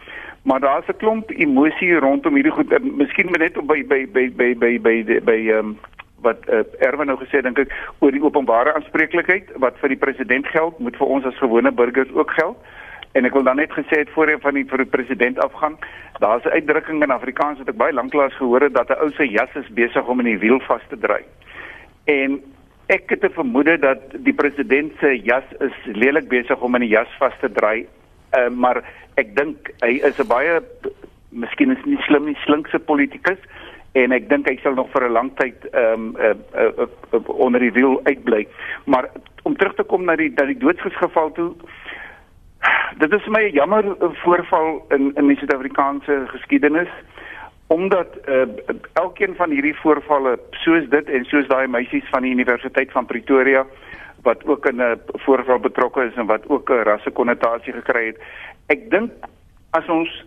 [0.43, 2.73] Maar daar's 'n klomp emosie rondom hierdie goed.
[2.81, 5.77] Miskien net op by by by by by by by ehm um,
[6.21, 10.47] wat uh, Erwin nou gesê dink ek oor die openbare aanspreeklikheid wat vir die president
[10.47, 12.57] geld, moet vir ons as gewone burgers ook geld.
[13.11, 15.75] En ek wil dan net gesê het voor hy van die vir die president afgaan,
[16.23, 19.27] daar's 'n uitdrukking in Afrikaans wat ek baie lanklaas gehoor het dat 'n ou se
[19.27, 21.23] jas is besig om in die wiel vas te dry.
[22.05, 22.41] En
[22.87, 26.95] ek het 'n vermoede dat die president se jas is lelik besig om in die
[26.95, 27.85] jas vas te dry.
[28.37, 28.83] Uh, maar
[29.15, 30.61] ek dink hy is 'n baie
[31.29, 33.39] miskien is nie slim nie, slinkse politikus
[33.91, 36.89] en ek dink hy sal nog vir 'n lang tyd ehm um, uh, uh, uh,
[37.13, 38.47] uh, onder die wiel uitbly.
[38.85, 39.09] Maar
[39.43, 41.53] om terug te kom na die dat die doodsgeval toe
[42.97, 46.89] Dit is my jammer voorval in in die Suid-Afrikaanse geskiedenis
[47.67, 48.43] omdat uh,
[48.93, 53.65] elkeen van hierdie voorvalle soos dit en soos daai meisies van die Universiteit van Pretoria
[54.27, 58.17] wat ook in 'n voorval betrokke is en wat ook 'n rassekonnotasie gekry het.
[58.67, 59.11] Ek dink
[59.69, 60.25] as ons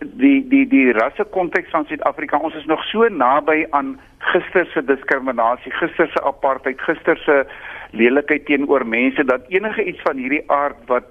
[0.00, 3.96] die die die rassekonteks van Suid-Afrika, ons is nog so naby aan
[4.30, 7.42] gister se diskriminasie, gister se apartheid, gister se
[7.90, 11.10] lelikheid teenoor mense dat enige iets van hierdie aard wat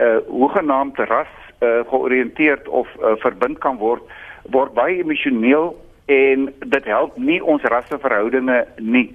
[0.00, 4.04] uh hoegenaamd ras uh georiënteerd of uh, verbind kan word
[4.52, 5.74] word baie emosioneel
[6.06, 9.08] en dit help nie ons rasseverhoudinge nie.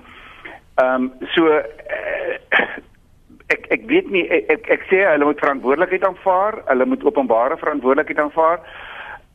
[0.81, 2.65] Ehm um, so uh,
[3.53, 7.57] ek ek weet nie ek ek, ek sê hulle moet verantwoordelikheid aanvaar, hulle moet openbare
[7.61, 8.65] verantwoordelikheid aanvaar.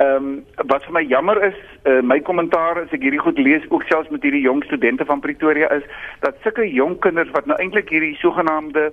[0.00, 3.64] Ehm um, wat vir my jammer is, uh, my kommentaar as ek hierdie goed lees
[3.68, 5.84] ook selfs met hierdie jong studente van Pretoria is
[6.24, 8.86] dat sulke jong kinders wat nou eintlik hierdie sogenaamde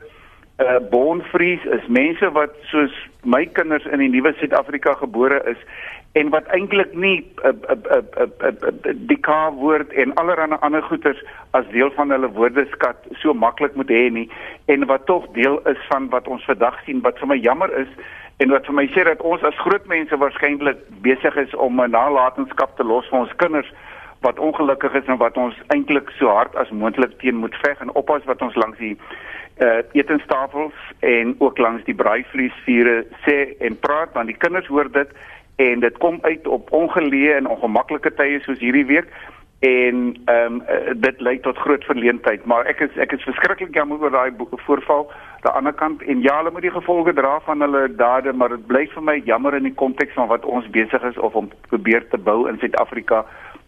[0.65, 2.91] uh born frees is mense wat soos
[3.24, 5.63] my kinders in die nuwe Suid-Afrika gebore is
[6.20, 10.84] en wat eintlik nie uh, uh, uh, uh, uh, die K woord en allerlei ander
[10.89, 11.24] goeters
[11.56, 14.28] as deel van hulle woordeskat so maklik moet hê nie
[14.74, 17.04] en wat tog deel is van wat ons vandag sien.
[17.06, 17.91] Wat vir my jammer is
[18.38, 21.91] en wat vir my sê dat ons as groot mense waarskynlik besig is om 'n
[21.91, 23.71] nalatenskap te los vir ons kinders
[24.21, 27.93] wat ongelukkig is en wat ons eintlik so hard as moontlik teen moet veg en
[27.93, 28.97] oppas wat ons langs die
[29.62, 35.10] uh etenstafels en ook langs die braaivleisvure sê en praat want die kinders hoor dit
[35.56, 39.10] en dit kom uit op ongeleë en ongemaklike tye soos hierdie week
[39.60, 40.63] en ehm um,
[41.02, 42.45] dit lei tot groot verleentheid.
[42.45, 45.10] Maar ek is ek is verskriklik jammer oor daai voorval
[45.48, 48.68] die ander kant en ja hulle moet die gevolge dra van hulle dade maar dit
[48.68, 52.08] bly vir my jammer in die konteks van wat ons besig is of om probeer
[52.12, 53.24] te bou in Suid-Afrika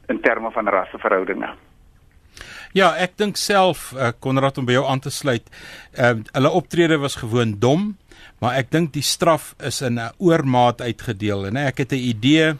[0.10, 1.56] in terme van rasseverhoudinge
[2.78, 5.48] Ja, ek dink self uh, Konrad om by jou aan te sluit.
[5.98, 7.96] Ehm uh, hulle optrede was gewoon dom,
[8.44, 12.54] maar ek dink die straf is in 'n oormaat uitgedeel en ek het 'n idee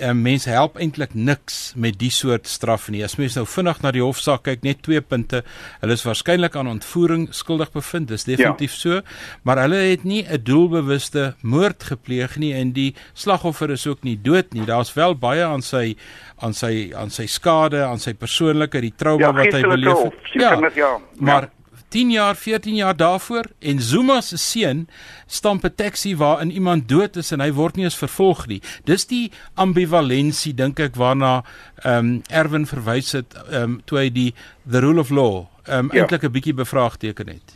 [0.00, 3.02] uh, mense help eintlik niks met die soort straf nie.
[3.04, 5.42] As mens nou vinnig na die hofsaak kyk, net twee punte.
[5.82, 8.80] Hulle is waarskynlik aan ontvoering skuldig bevind, dis definitief ja.
[8.80, 9.02] so,
[9.44, 14.16] maar hulle het nie 'n doelbewuste moord gepleeg nie en die slagoffer is ook nie
[14.16, 14.66] dood nie.
[14.66, 15.96] Daar's wel baie aan sy
[16.38, 20.14] aan sy aan sy skade, aan sy persoonlike, die trauma ja, wat hy beleef het.
[20.32, 21.59] Ja, ja, maar ja
[21.90, 24.88] 10 jaar, 14 jaar daarvoor en Zuma se seun
[25.26, 28.60] stamp 'n taxi waarin iemand dood is en hy word nie eens vervolg nie.
[28.84, 31.42] Dis die ambivalensie dink ek waarna
[31.82, 34.34] ehm um, Erwin verwys het ehm um, toe hy die
[34.70, 36.00] the rule of law ehm um, ja.
[36.00, 37.54] eintlik 'n bietjie bevraagteken het.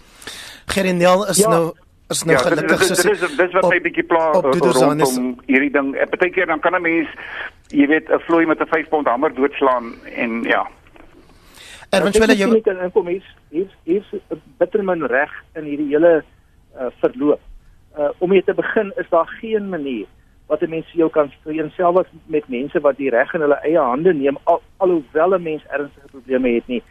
[0.66, 1.48] Gerinel is ja.
[1.48, 1.72] nou
[2.08, 2.94] is nou ja, gelukkig so.
[2.94, 5.94] Dit is dit is wat my bietjie pla rondom hierdie ding.
[6.10, 7.08] Partykeer dan kan 'n mens
[7.70, 10.66] jy weet 'n vloei met 'n 5 pond hamer doodslaan en ja.
[11.94, 14.04] Erwin, wil jy net inkom hier hier hier
[14.58, 17.40] bittermin reg in hierdie hele uh, verloop.
[17.98, 20.06] Uh om mee te begin is daar geen manier
[20.46, 23.78] wat 'n mens jou kan steun selfs met mense wat die reg in hulle eie
[23.78, 26.82] hande neem al, alhoewel 'n mens ernstige probleme het nie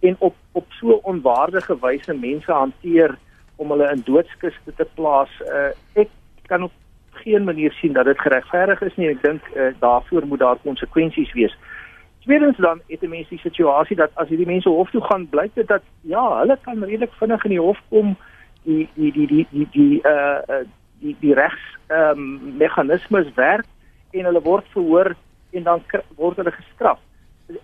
[0.00, 3.18] en op op so onwaardige wyse mense hanteer
[3.56, 5.30] om hulle in doodskiste te plaas.
[5.40, 5.70] Uh
[6.02, 6.08] ek
[6.46, 6.72] kan op
[7.22, 9.08] geen manier sien dat dit geregverdig is nie.
[9.08, 11.56] Ek dink uh, daarvoor moet daar konsekwensies wees.
[12.20, 15.54] Tweedens dan het 'n mens die situasie dat as hierdie mense hof toe gaan, blyk
[15.54, 18.16] dit dat ja, hulle kan redelik vinnig in die hof kom
[18.62, 20.64] die die die die die die uh
[21.00, 23.66] die die regs ehm um, meganismes werk
[24.10, 25.14] en hulle word verhoor
[25.50, 25.82] en dan
[26.16, 26.98] word hulle gestraf.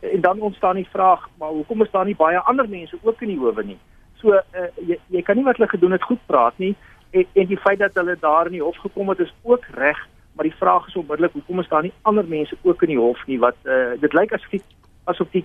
[0.00, 3.28] En dan ontstaan die vraag, maar hoekom is daar nie baie ander mense ook in
[3.28, 3.78] die howe nie?
[4.14, 4.42] So uh,
[4.86, 6.74] jy jy kan nie wat hulle gedoen het goed praat nie
[7.10, 10.08] en, en die feit dat hulle daar in die hof gekom het is ook reg
[10.36, 13.26] maar die vraag is onmiddellik hoekom is daar nie ander mense ook in die hof
[13.26, 13.38] nie?
[13.38, 14.62] Wat uh, dit lyk asof die
[15.04, 15.44] asof die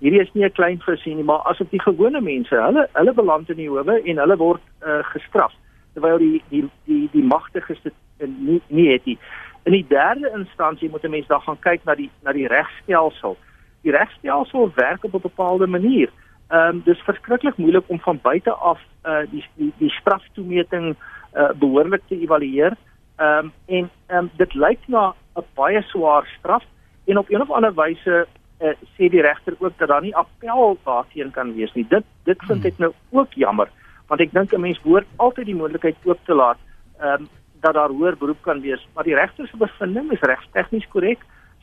[0.00, 3.50] hierdie is nie 'n klein visie nie maar asof die gewone mense hulle hulle beland
[3.50, 5.52] in die howe en hulle word uh, gestraf.
[5.94, 9.18] Terwyl die die die die magtiges dit nie nie het nie.
[9.64, 13.36] In die derde instansie moet 'n mens dan gaan kyk na die na die regstelsel.
[13.82, 16.08] Die regstelsel werk op 'n bepaalde manier.
[16.48, 20.96] Ehm um, dis verskriklik moeilik om van buite af uh, die die die straftoemeting
[21.34, 22.76] uh, behoorlik te evalueer
[23.20, 26.64] Ehm um, en ehm um, dit lyk na 'n baie swaar straf
[27.04, 28.26] en op een of ander wyse
[28.60, 31.86] uh, sê die regter ook dat daar nie appel daarteen kan wees nie.
[31.88, 33.68] Dit dit vind ek nou ook jammer
[34.08, 36.58] want ek dink 'n mens behoort altyd die moontlikheid oop te laat
[37.00, 37.28] ehm um,
[37.60, 38.88] dat daar hoër beroep kan wees.
[38.94, 41.18] Maar die regter se bevinding is regstegnies korrek.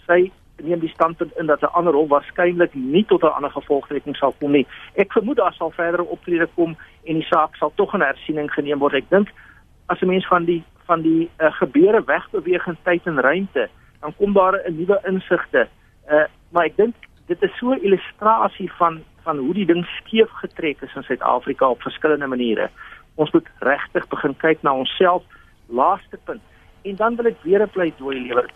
[0.05, 0.31] Sy
[0.63, 4.33] neem die standpunt in dat 'n ander hof waarskynlik nie tot 'n ander gevolgtrekking sal
[4.39, 4.67] kom nie.
[4.93, 8.79] Ek vermoed daar sal verdere optrede kom en die saak sal tog in hersiening geneem
[8.79, 8.93] word.
[8.93, 9.27] Ek dink
[9.85, 13.67] as 'n mens van die van die uh, gebeure wegbeweeg in tyd en ruimte,
[13.99, 15.67] dan kom daar 'n nuwe insigte.
[16.09, 16.95] Uh maar ek dink
[17.27, 21.69] dit is so 'n illustrasie van van hoe die ding skeef getrek is in Suid-Afrika
[21.69, 22.69] op verskillende maniere.
[23.15, 25.23] Ons moet regtig begin kyk na onsself.
[25.65, 26.41] Laaste punt.
[26.81, 28.49] En dan wil ek weer 'n pleidooi lewer.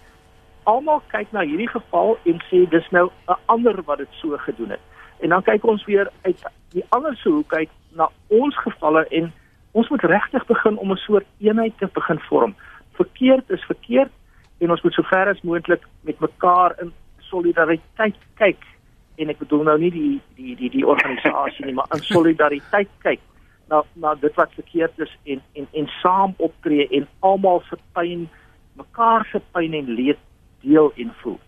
[0.63, 4.69] Almal kyk na hierdie geval en sê dis nou 'n ander wat dit so gedoen
[4.69, 4.79] het.
[5.19, 9.33] En dan kyk ons weer uit die ander se hoek kyk na ons gevalle en
[9.71, 12.55] ons moet regtig begin om 'n soort eenheid te begin vorm.
[12.91, 14.11] Verkeerd is verkeerd
[14.57, 18.63] en ons moet sover as moontlik met mekaar in solidariteit kyk
[19.15, 23.19] en ek bedoel nou nie die die die die organisasie nie, maar in solidariteit kyk
[23.69, 28.29] na na dit wat verkeerd is en en en saam optree en almal se pyn,
[28.73, 30.19] mekaar se pyn en leed
[30.61, 31.39] deel en voel.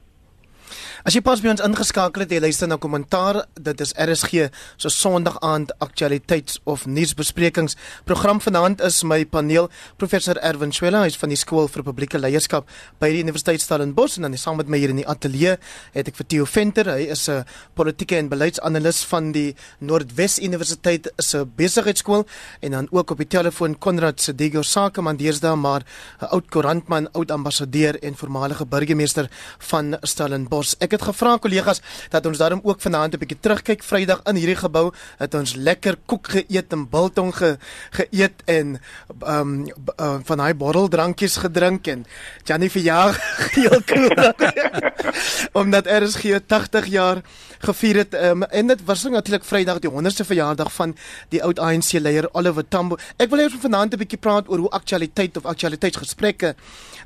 [1.03, 3.41] As jy pas by ons ingeskakel het, jy luister na kommentaar.
[3.59, 4.45] Dit is RSG
[4.79, 7.73] so Sondag aand aktualiteits of nuusbesprekings.
[8.07, 9.67] Program vanaand is my paneel
[9.99, 12.71] professor Erwin Swela, hy's van die skool vir publieke leierskap
[13.03, 15.57] by die Universiteit Stellenbosch en dan saam met my hier in die ateljee
[15.91, 16.87] het ek vir Theo Venter.
[16.95, 17.43] Hy is 'n
[17.75, 22.23] politieke en beleidsanalis van die Noordwes Universiteit se besigheidskool
[22.61, 25.83] en dan ook op die telefoon Konrad Sedigo Sakeman deesdae maar
[26.21, 29.27] 'n oud koerantman, oud ambassadeur en voormalige burgemeester
[29.59, 30.75] van Stellenbosch.
[30.79, 34.59] Ek het gevra kollegas dat ons daarom ook vanaand 'n bietjie terugkyk Vrydag in hierdie
[34.59, 37.57] gebou het ons lekker koek geëet en biltong ge,
[37.91, 38.79] geëet en
[39.27, 39.65] um,
[39.99, 42.05] uh, van hy botteldrankies gedrink en
[42.43, 43.13] Janie vir jaar
[43.57, 44.33] heel cool
[45.61, 47.21] omdat er is gee 80 jaar
[47.59, 50.95] gevier het um, en dit was natuurlik Vrydag die 100ste verjaardag van
[51.29, 52.97] die oud ANC leier Oliver Tambo.
[53.17, 56.55] Ek wil hê ons vanaand 'n bietjie praat oor hoe aktualiteit of aktualiteitsgesprekke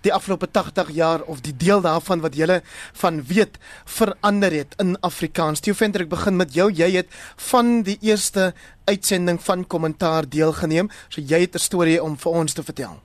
[0.01, 2.61] die afgelope 80 jaar of die deel daarvan wat jy
[2.93, 5.59] van weet verander het in Afrikaans.
[5.59, 6.71] Theo Venter, ek begin met jou.
[6.71, 7.07] Jy het
[7.49, 8.53] van die eerste
[8.85, 10.89] uitsending van kommentaar deelgeneem.
[11.09, 13.01] So jy het 'n storie om vir ons te vertel.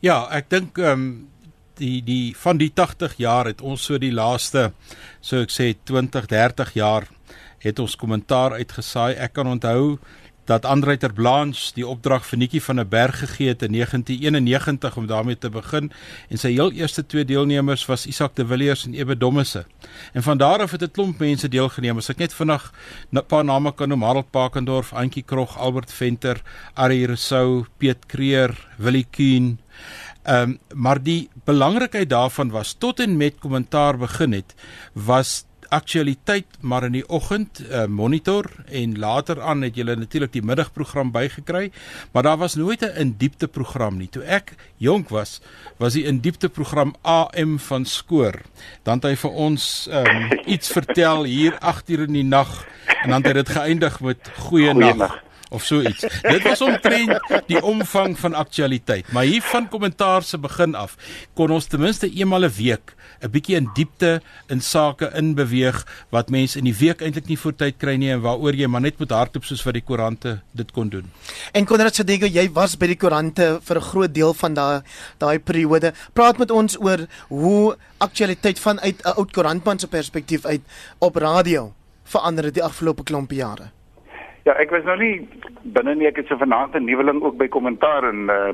[0.00, 1.28] Ja, ek dink ehm um,
[1.76, 4.72] die die van die 80 jaar het ons so die laaste
[5.20, 7.08] so ek sê 20, 30 jaar
[7.58, 9.14] het ons kommentaar uitgesaai.
[9.14, 9.98] Ek kan onthou
[10.46, 14.96] dat Andre ter Blanche die opdrag vir Nikki van der Berg gegee het in 1991
[14.96, 15.90] om daarmee te begin
[16.30, 19.64] en sy heel eerste twee deelnemers was Isak de Villiers en Ebe Dommese.
[20.12, 21.96] En van daar af het 'n klomp mense deelgeneem.
[21.96, 22.72] As ek net vinnig
[23.10, 26.42] 'n paar name kan noem, Harold Pakendorf, Antjie Krog, Albert Venter,
[26.74, 29.58] Ari Rousseau, Piet Kreer, Willie Kuhn.
[30.22, 34.54] Ehm um, maar die belangrikheid daarvan was tot en met kommentaar begin het
[34.92, 40.42] was aktualiteit maar in die oggend uh, monitor en later aan het julle natuurlik die
[40.42, 41.70] middagprogram bygekry
[42.12, 44.08] maar daar was nooit 'n in diepte program nie.
[44.08, 45.40] Toe ek jonk was
[45.76, 48.40] was die in diepte program AM van skoor.
[48.82, 52.66] Dan het hy vir ons um, iets vertel hier 8 uur in die nag
[53.02, 56.06] en dan het dit geëindig met goeie nag of so iets.
[56.22, 60.96] Dit was omtrent die omvang van aktualiteit, maar hier van kommentaar se begin af
[61.34, 66.30] kon ons ten minste eenmal 'n week 'n bietjie in diepte in sake inbeweeg wat
[66.30, 69.10] mense in die week eintlik nie voortyd kry nie en waaroor jy maar net moet
[69.10, 71.10] hardloop soos wat die koerante dit kon doen.
[71.52, 74.82] En Konrad Sadego, jy was by die koerante vir 'n groot deel van daai
[75.18, 75.92] daai periode.
[76.12, 80.62] Praat met ons oor hoe aktualiteit vanuit 'n oud koerantman se perspektief uit
[80.98, 81.72] op radio
[82.04, 83.75] verander het die afgelope klompie jare.
[84.46, 85.14] Ja, ek was nou nie
[85.74, 88.52] binne nie ek het so vanaand 'n nuweling ook by kommentaar en uh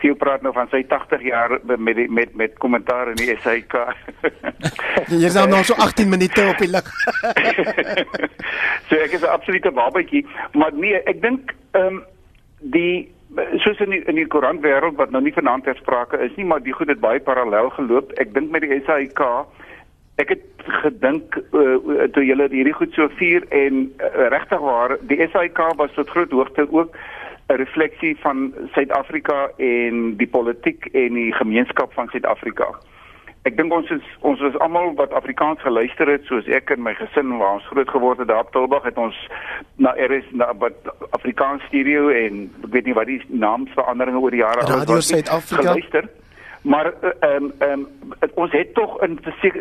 [0.00, 3.74] Theo praat nou van sy 80 jaar met die, met met kommentaar in die SAK.
[5.08, 6.86] Jy is nou nog so 18 minute op die lug.
[8.88, 12.04] so ek is 'n absolute babatjie, maar nee, ek dink ehm um,
[12.60, 13.10] die
[13.56, 16.62] soos in die, in die koerantwêreld wat nou nie vanaand ter sprake is nie, maar
[16.62, 18.12] die goed het baie parallel geloop.
[18.12, 19.46] Ek dink met die SAK
[20.20, 21.78] ek het gedink uh,
[22.14, 26.30] toe julle hierdie goed so vier en uh, regtig waar die SAIK was tot groot
[26.36, 26.96] hoogte ook
[27.50, 32.68] 'n refleksie van Suid-Afrika en die politiek en die gemeenskap van Suid-Afrika.
[33.48, 36.92] Ek dink ons is ons was almal wat Afrikaans geluister het soos ek en my
[36.94, 39.16] gesin waar ons groot geword het daar op Tilburg het ons
[39.76, 40.76] na RS na wat
[41.10, 44.82] Afrikaans stereo en ek weet nie wat die naamsveranderinge oor die jare al was.
[44.84, 46.10] Radio Suid-Afrika geluister
[46.62, 47.86] maar ehm uh, ehm um,
[48.20, 49.18] um, ons het tog in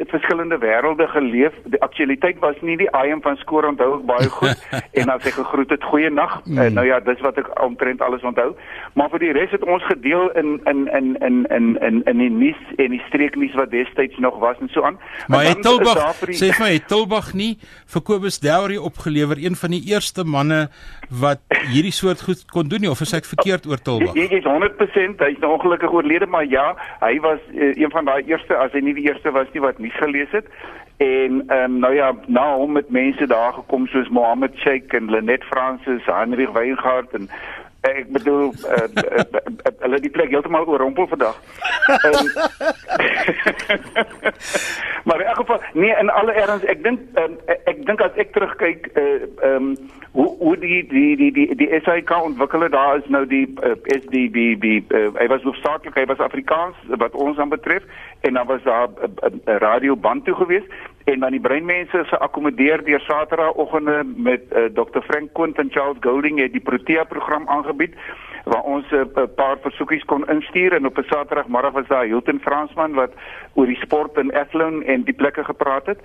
[0.07, 1.53] verskillende wêrelde geleef.
[1.63, 4.67] Die aktualiteit was nie die IM van skoor onthou ek baie goed
[4.99, 6.41] en as ek gegroet het goeie nag.
[6.45, 6.57] Mm.
[6.57, 8.51] Uh, nou ja, dis wat ek omtrent alles onthou.
[8.93, 12.29] Maar vir die res het ons gedeel in in in in in in in die
[12.29, 14.99] nuus en die streeknuus wat destyds nog was en so aan.
[15.27, 16.35] Maar het Tilbag die...
[16.35, 17.53] sê vir my het Tilbag nie
[17.93, 20.67] vir Kobus Dowry opgelewer, een van die eerste manne
[21.09, 24.15] wat hierdie soort goed kon doen nie of is ek verkeerd oor Tilbag?
[24.19, 28.23] Jy is 100% hy's nou ongelukkig oorlede, maar ja, hy was uh, een van daai
[28.25, 30.45] eerste as hy nie die eerste was nie wat nuus gelees het.
[30.97, 35.12] En ehm um, nou ja na hom met mense daar gekom soos Mohammed Sheikh en
[35.12, 37.30] Lenet Francis, Heinrich Weingart en
[37.87, 41.35] ek bedoel uh, uh, uh, hulle die plek heeltemal oorrompel vandag.
[45.03, 48.33] Maar in elk geval nee in alle erns ek dink um, ek dink as ek
[48.35, 49.71] terugkyk ehm uh, um,
[50.11, 54.65] hoe hoe die die die die die SAK ontwikkel daar is nou die uh, SDBB
[54.91, 57.83] uh, hy was hoofsaaklik hy was Afrikaans wat ons aan betref
[58.27, 60.65] en dan was daar uh, uh, radio band toe gewees
[61.09, 65.97] en dan die breinmense se akkommodeer deur Saterdagoggende met uh, Dr Frank Quint en Charles
[66.01, 67.95] Golding het die Protea program aangebied
[68.45, 72.39] waar ons 'n uh, paar versoekies kon instuur en op 'n Saterdagmiddag was daar Hilton
[72.39, 73.13] Fransman wat
[73.53, 75.99] oor die sport in Athlone en die plekke gepraat het.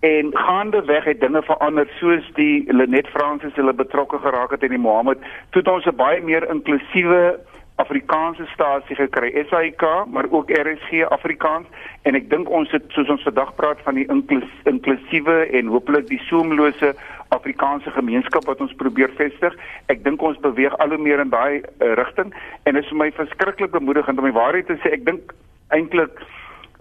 [0.00, 4.70] En gaande weg het dinge verander soos die Lenet Fransis hulle betrokke geraak het in
[4.70, 5.18] die Mohammed
[5.50, 7.38] toe het ons 'n baie meer inklusiewe
[7.76, 11.66] Afrikaanse stasie gekry, SAIK, maar ook RSG Afrikaans
[12.08, 16.08] en ek dink ons het soos ons vandag praat van die inklus, inklusiewe en hopelik
[16.08, 16.94] die soemlose
[17.36, 19.52] Afrikaanse gemeenskap wat ons probeer vestig.
[19.92, 22.32] Ek dink ons beweeg al hoe meer in daai uh, rigting
[22.64, 24.94] en dit is vir my verskriklik bemoedigend om die waarheid te sê.
[24.96, 25.34] Ek dink
[25.74, 26.22] eintlik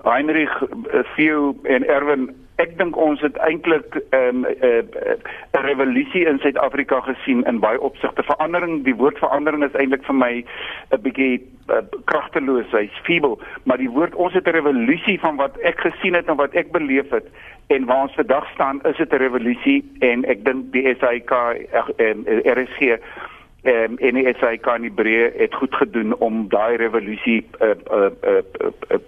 [0.05, 0.53] Heinrich
[1.15, 2.29] Theo eh, en Erwin
[2.61, 5.15] ek dink ons het eintlik 'n um, 'n uh, uh,
[5.55, 8.23] uh, revolusie in Suid-Afrika gesien in baie opsigte.
[8.23, 10.45] Verandering, die woord verandering is eintlik vir my
[10.91, 15.57] 'n bietjie uh, kragteloos, hy's feeble, maar die woord ons het 'n revolusie van wat
[15.59, 17.27] ek gesien het en wat ek beleef het
[17.67, 21.31] en waar ons vandag staan, is dit 'n revolusie en ek dink die SAIK
[21.97, 22.99] en RSG
[23.65, 28.09] ehm um, en die SAIK in Hebreë het goed gedoen om daai revolusie uh, uh,
[28.21, 28.99] uh, uh, uh,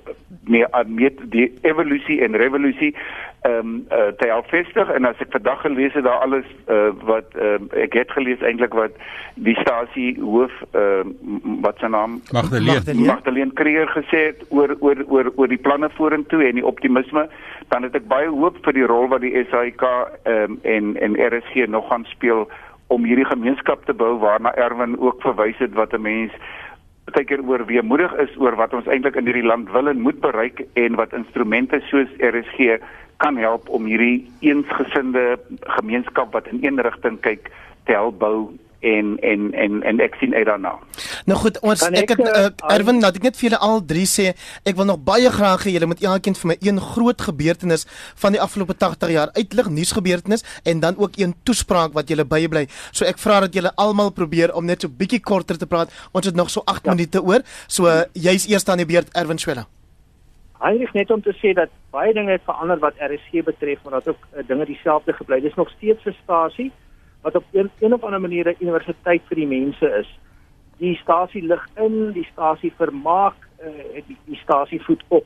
[0.50, 2.96] meer met die evolusie en revolusie
[3.42, 4.90] ehm um, uh, te help vestig.
[4.90, 8.74] En as ek vandag gelees het daar alles uh, wat um, ek het gelees eintlik
[8.74, 8.98] wat
[9.36, 12.18] die stasie hoof ehm uh, wat sy naam?
[12.32, 13.06] Magdalene.
[13.06, 13.54] Magdalene.
[13.54, 17.28] Kreer gesê het oor oor oor oor die planne vorentoe en die optimisme
[17.68, 21.22] dan het ek baie hoop vir die rol wat die SAIK ehm um, en en
[21.30, 22.48] RSG nog gaan speel
[22.88, 26.32] om hierdie gemeenskap te bou waarna Erwin ook verwys het wat 'n mens
[27.12, 30.20] baie keer oor weemoedig is oor wat ons eintlik in hierdie land wil en moet
[30.20, 32.80] bereik en wat instrumente soos RSG
[33.18, 35.40] kan help om hierdie eensgesinde
[35.80, 37.52] gemeenskap wat in een rigting kyk
[37.86, 40.74] te help bou en en en en ek sien uit daarna.
[41.26, 44.06] Nou goed, ons ek, ek het uh, Erwin, laat ek net vir julle al drie
[44.10, 44.34] sê,
[44.68, 47.88] ek wil nog baie graag hê julle moet elkeen vir my een groot gebeurtenis
[48.22, 52.68] van die afgelope 80 jaar uitlig, nuusgebeurtenis en dan ook een toespraak wat julle bybly.
[52.92, 55.94] So ek vra dat julle almal probeer om net so bietjie korter te praat.
[56.14, 56.94] Ons het nog so 8 ja.
[56.94, 57.42] minute oor.
[57.68, 59.68] So uh, jy's eers aan die beurt Erwin Swela.
[60.58, 64.08] Heinrich net om te sê dat baie dinge het verander wat RSG betref, maar dat
[64.10, 65.42] ook uh, dinge dieselfde gebly.
[65.42, 66.72] Dis nog steeds 'n stasie
[67.28, 70.10] wat op een, een of ander manier 'n universiteit vir die mense is.
[70.78, 75.26] Die stasie lig in, die stasie vermaak, uh, die, die stasie voed op.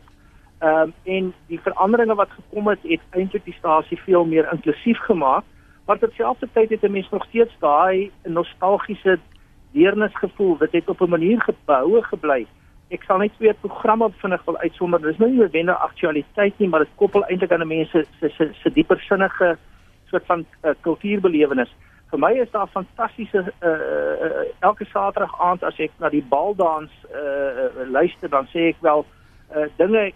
[0.59, 4.97] Ehm um, en die veranderinge wat gekom het, het eintlik die stasie veel meer inklusief
[4.97, 5.43] gemaak,
[5.85, 9.19] maar terselfdertyd het 'n mens nog steeds daai nostalgiese
[9.71, 12.45] deernisgevoel wat het op 'n manier gebou gebly.
[12.89, 15.01] Ek sal net twee programme vinnig wil uitsonder.
[15.01, 18.71] Dis nou nie noodwendig aktualiteit nie, maar dit koppel eintlik aan mense se se se
[18.71, 19.57] dieper sinnige
[20.11, 21.75] soort van uh, kultuurbelewenis.
[22.11, 26.91] Vir my is daar fantastiese uh, uh, elke Saterdag aand as ek na die baldans
[27.07, 29.05] uh, uh, luister, dan sê ek wel
[29.55, 30.11] uh, dinge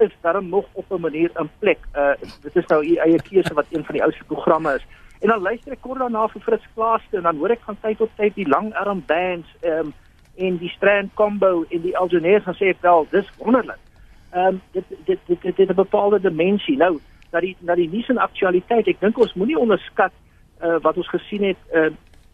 [0.00, 1.82] is daarom nog op 'n manier in plek.
[1.94, 4.86] Uh, dit is nou u eie keuse wat een van die oudste programme is.
[5.20, 7.98] En dan luister ek kort daarna vir Fritz Klaaste en dan hoor ek van tyd
[7.98, 9.92] tot tyd die langarm bands um,
[10.36, 13.82] en die Strand Combo en die Algeneers dan sê ek wel dis wonderlik.
[14.30, 16.76] Ehm um, dit dit dit dit het 'n bepaalde dimensie.
[16.76, 16.98] Nou
[17.30, 20.12] dat die dat die nuus en aktualiteit, ek dink ons moenie onderskat
[20.62, 21.90] uh, wat ons gesien het uh,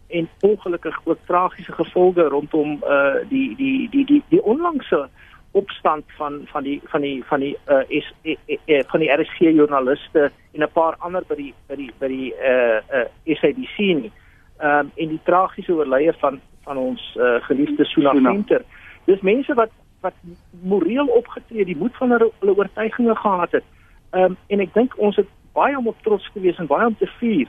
[0.08, 5.08] en ongelukkig ook tragiese gevolge rondom uh, die, die die die die onlangse
[5.56, 9.10] opstand van van die van die van die uh, is, e, e, e, van die
[9.10, 13.78] RSG joernaliste en 'n paar ander by die by die by die uh, uh, SABC
[13.78, 14.12] nie.
[14.58, 18.62] Ehm um, en die tragiese oorlede van van ons uh, geliefde Sula Venter.
[19.04, 20.14] Dis mense wat wat
[20.62, 23.64] moreel opgetree, die moed van hulle oortuigings gehad het.
[24.10, 26.86] Ehm um, en ek dink ons het baie om op trots te wees en baie
[26.86, 27.48] om te vier.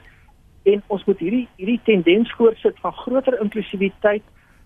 [0.68, 4.24] En ons moet hierdie hierdie tendens voortsit van groter inklusiwiteit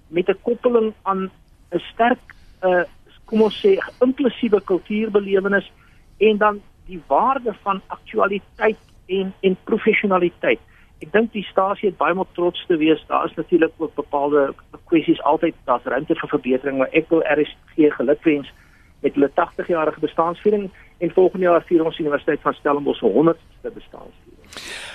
[0.09, 1.31] met 'n koppeling aan
[1.71, 2.25] 'n sterk
[2.63, 2.85] uh
[3.25, 5.71] kom ons sê inklusiewe kultuurbelewenis
[6.19, 10.61] en dan die waarde van aktualiteit en en professionaliteit.
[11.03, 13.05] Ek dink die stasie het baie moet trots te wees.
[13.07, 17.89] Daar is natuurlik ook bepaalde kwessies altyd daar's ruimte vir verbetering, maar ek wil RSG
[17.97, 18.53] gelukwens
[19.01, 24.42] met hulle 80-jarige bestaansviering en volgende jaar vier ons Universiteit van Stellenbosch se 100ste bestaansviering.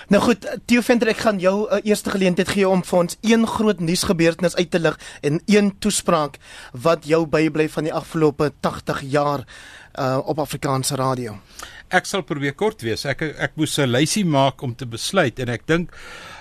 [0.07, 3.17] Nou goed, Theo Venter, ek gaan jou 'n uh, eerste geleentheid gee om vir ons
[3.21, 6.37] een groot nuusgebeurtenis uit te lig en een toespraak
[6.71, 9.43] wat jou bybly van die afgelope 80 jaar
[9.99, 11.39] uh, op Afrikaanse radio.
[11.89, 13.05] Ek sal probeer kort wees.
[13.05, 15.91] Ek ek moes 'n lysie maak om te besluit en ek dink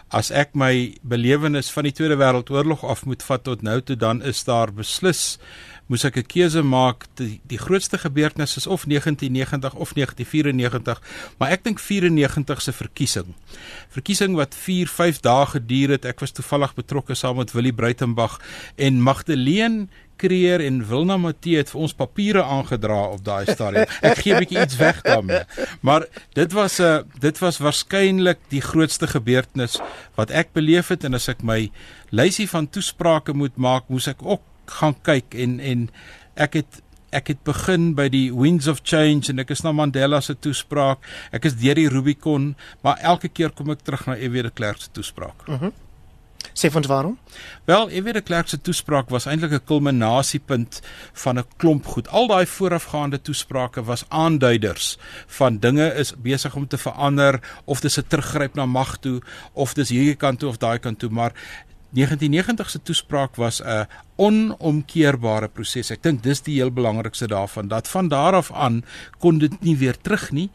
[0.08, 4.22] as ek my belewenis van die Tweede Wêreldoorlog af moet vat tot nou toe dan
[4.22, 5.38] is daar beslis
[5.86, 11.02] moes ek 'n keuse maak die, die grootste gebeurtenis is of 1990 of 1994
[11.38, 13.34] maar ek dink 94 se verkiesing
[13.90, 18.40] verkiesing wat 4 5 dae geduur het ek was toevallig betrokke saam met Willie Bruitenberg
[18.76, 23.84] en Magdalene Kreer en Wilna Matthee het vir ons papiere aangedra op daai stadium.
[24.00, 25.44] Ek gee 'n bietjie iets weg daarmee.
[25.86, 29.76] Maar dit was 'n uh, dit was waarskynlik die grootste gebeurtenis
[30.16, 31.70] wat ek beleef het en as ek my
[32.10, 35.88] lysie van toesprake moet maak, moes ek ook gaan kyk en en
[36.34, 36.82] ek het
[37.16, 40.98] ek het begin by die Winds of Change en ek is na Mandela se toespraak.
[41.32, 44.42] Ek is deur die Rubicon, maar elke keer kom ek terug na F.W.
[44.42, 45.46] de Klerk se toespraak.
[45.46, 45.70] Mhm.
[45.70, 45.86] Mm
[46.56, 47.18] Sê ons waarom?
[47.64, 50.80] Wel, Ewie de Klerk se toespraak was eintlik 'n kulminasiepunt
[51.12, 52.08] van 'n klomp goed.
[52.08, 57.98] Al daai voorafgaande toesprake was aanduiders van dinge is besig om te verander of dis
[57.98, 59.20] 'n teruggryp na mag toe
[59.52, 61.32] of dis hierdie kant toe of daai kant toe, maar
[61.96, 63.86] 1990 se toespraak was 'n
[64.16, 65.90] onomkeerbare proses.
[65.90, 68.84] Ek dink dis die heel belangrikste daarvan dat van daar af aan
[69.18, 70.50] kon dit nie weer terug nie.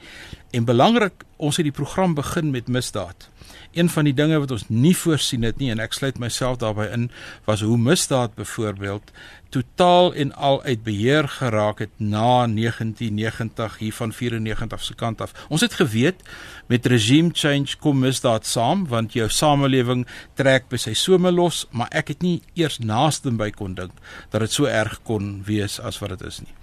[0.51, 3.29] En belangrik, ons het die program begin met misdaad.
[3.73, 6.91] Een van die dinge wat ons nie voorsien het nie en ek sluit myself daarbey
[6.91, 7.11] in,
[7.45, 9.11] was hoe misdaad byvoorbeeld
[9.51, 15.33] totaal en al uit beheer geraak het na 1990 hier van 94 se kant af.
[15.49, 16.23] Ons het geweet
[16.71, 20.05] met regime change kom misdaad saam want jou samelewing
[20.39, 23.91] trek by sy some los, maar ek het nie eers naaste by kon dink
[24.31, 26.55] dat dit so erg kon wees as wat dit is nie.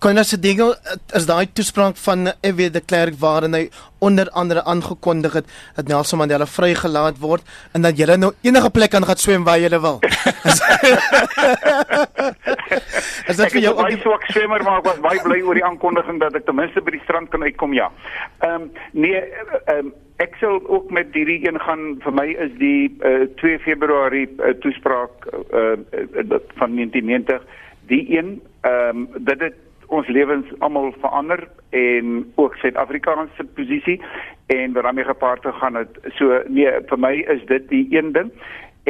[0.00, 0.62] Kon jy se ding
[1.16, 2.70] is daai toespraak van F.W.
[2.72, 3.66] de Klerk waarin hy
[4.00, 7.44] onder andere aangekondig het dat Nelson Mandela vrygelaat word
[7.76, 10.00] en dat jy nou enige plek kan gaan swem waar jy wil.
[13.30, 15.64] Is dit vir jou ook 'n swak swemmer maar ek was baie bly oor die
[15.64, 17.90] aankondiging dat ek ten minste by die strand kan uitkom ja.
[18.40, 19.22] Ehm um, nee
[19.64, 23.58] ehm um, ek sal ook met hierdie een gaan vir my is die uh, 2
[23.58, 27.42] Februarie uh, toespraak uh, uh, van 1990
[27.88, 29.56] die een ehm um, dit het
[29.90, 34.00] ons lewens almal verander en ook Suid-Afrikaanse se posisie
[34.46, 35.98] en wat daarmee gepaard gegaan het.
[36.14, 38.30] So nee, vir my is dit die een ding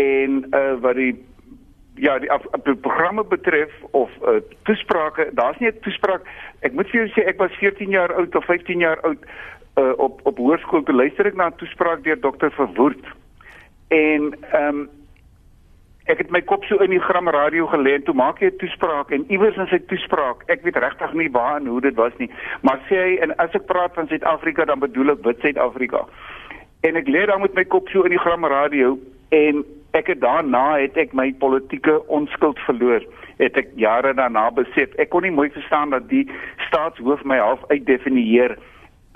[0.00, 1.14] en uh, wat die
[2.00, 6.22] ja, die af, af, programme betref of uh, toesprake, daar's nie 'n toespraak.
[6.60, 9.18] Ek moet vir jou sê ek was 14 jaar oud of 15 jaar oud
[9.76, 13.04] uh, op op hoërskool te luister ek na 'n toespraak deur dokter Verwoerd.
[13.88, 14.88] En ehm um,
[16.04, 18.56] ek het my kop so in die gram radio gelê en toe maak hy 'n
[18.56, 22.12] toespraak en iewers in sy toespraak, ek weet regtig nie waar en hoe dit was
[22.16, 22.30] nie,
[22.62, 26.06] maar sê hy en as ek praat van Suid-Afrika dan bedoel ek wit Suid-Afrika.
[26.80, 28.98] En ek lê daar met my kop so in die gram radio
[29.28, 33.04] en ek het daarna het ek my politieke onskuld verloor.
[33.40, 36.26] Het ek jare daarna besef ek kon nie mooi verstaan dat die
[36.68, 38.56] staatshoof my half uitdefinieer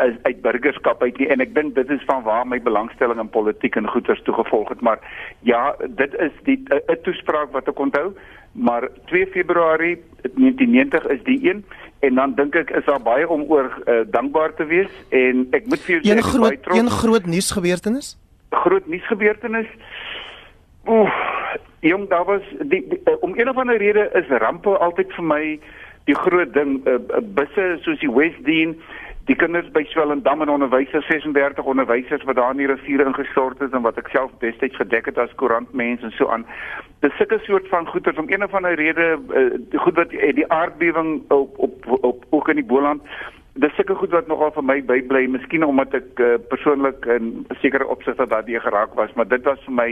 [0.02, 1.28] as uit burgerskap uit nie.
[1.30, 4.72] En ek dink dit is van waar my belangstelling in politiek en goeters toe gevolg
[4.74, 4.80] het.
[4.80, 4.98] Maar
[5.46, 8.14] ja dit is die 'n toespraak wat ek onthou.
[8.52, 11.64] Maar 2 Februarie 1990 is die een.
[12.00, 14.90] En dan dink ek is daar baie om oor uh, dankbaar te wees.
[15.08, 18.18] En ek moet vir jou sê een groot een groot nuusgebeurtenis?
[18.50, 19.66] Groot nuusgebeurtenis
[20.86, 21.14] Oef,
[21.80, 25.24] jong, daar was die, die uh, om een of ander rede is rampe altyd vir
[25.24, 25.42] my
[26.04, 26.76] die groot ding.
[26.84, 28.74] Uh, uh, busse soos die Westdien,
[29.24, 33.72] die kinders by Swellendam en onderwysers 36 onderwysers wat daar in die rivier ingestort is
[33.72, 36.44] en wat ek self destyds gedek het as koerantmens en so aan.
[37.00, 41.22] Dis sulke soort van goeder om een of ander rede uh, goed wat die aardbewing
[41.32, 43.00] op op op ook in die Boland
[43.54, 47.86] dis sulke goed wat nogal vir my bybly, miskien omdat ek uh, persoonlik in sekere
[47.86, 49.90] opsigte daardie geraak was, maar dit was vir my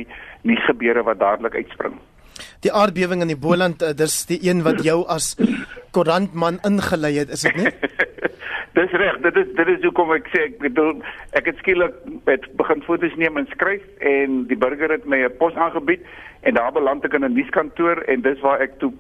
[0.49, 2.01] nie gebeure wat dadelik uitspring.
[2.67, 5.37] Die aardbewing in die Boland, uh, dis die een wat jou as
[5.95, 7.71] koerantman ingelei het, is dit nie?
[8.79, 10.95] dis reg, dit is dit is hoekom ek sê ek bedoel
[11.39, 11.95] ek het skielik
[12.27, 16.03] met begin foto's neem en skryf en die burger het my 'n pos aangebied
[16.43, 18.93] en daar beland ek in 'n nuuskantoor en dis waar ek toe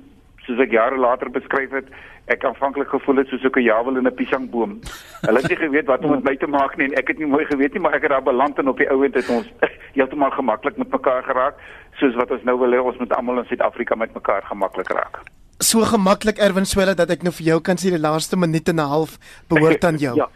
[0.46, 1.88] soos ek jare later beskryf het,
[2.32, 4.80] ek aanvanklik gevoel het soos 'n jawel in 'n piesangboom.
[5.26, 7.26] Hulle het nie geweet wat om met my te maak nie en ek het nie
[7.26, 9.46] mooi geweet nie, maar ek het daar beland en op die ouend het ons
[9.96, 11.54] heeltemal gemaklik met mekaar geraak,
[12.00, 15.20] soos wat ons nou wil hê ons moet almal in Suid-Afrika met mekaar gemaklik raak.
[15.58, 18.76] So gemaklik Erwin Swela dat ek nou vir jou kan sê die laaste minuut en
[18.76, 19.18] 'n half
[19.48, 20.16] behoort aan jou.
[20.16, 20.28] ja.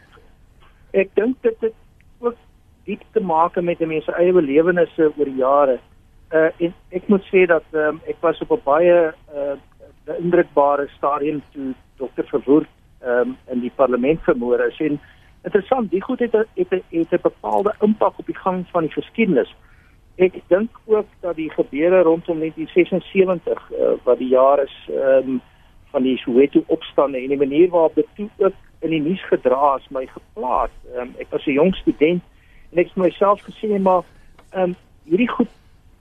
[0.92, 1.74] Ek dink dit het
[2.20, 2.36] ook
[2.84, 5.78] iets te maak met mense eie belewennisse oor jare.
[6.32, 9.56] Uh en ek moet sê dat um, ek was op 'n baie uh
[10.06, 12.24] 'n indrukbare stadium toe Dr.
[12.24, 12.68] Verwoerd
[13.00, 15.00] ehm um, in die parlement vermoor is en
[15.42, 19.54] interessant, die goed het het het 'n bepaalde impak op die gang van die geskiedenis.
[20.14, 25.40] Ek dink ook dat die gebeure rondom 1976 uh, wat die jaar is ehm um,
[25.90, 29.76] van die Soweto opstande en die manier waarop dit toe ook in die nuus gedra
[29.76, 30.70] is my geplaas.
[30.96, 32.22] Um, ek was 'n jong student
[32.72, 34.02] en ek het myself gesê maar
[34.50, 35.48] ehm um, hierdie goed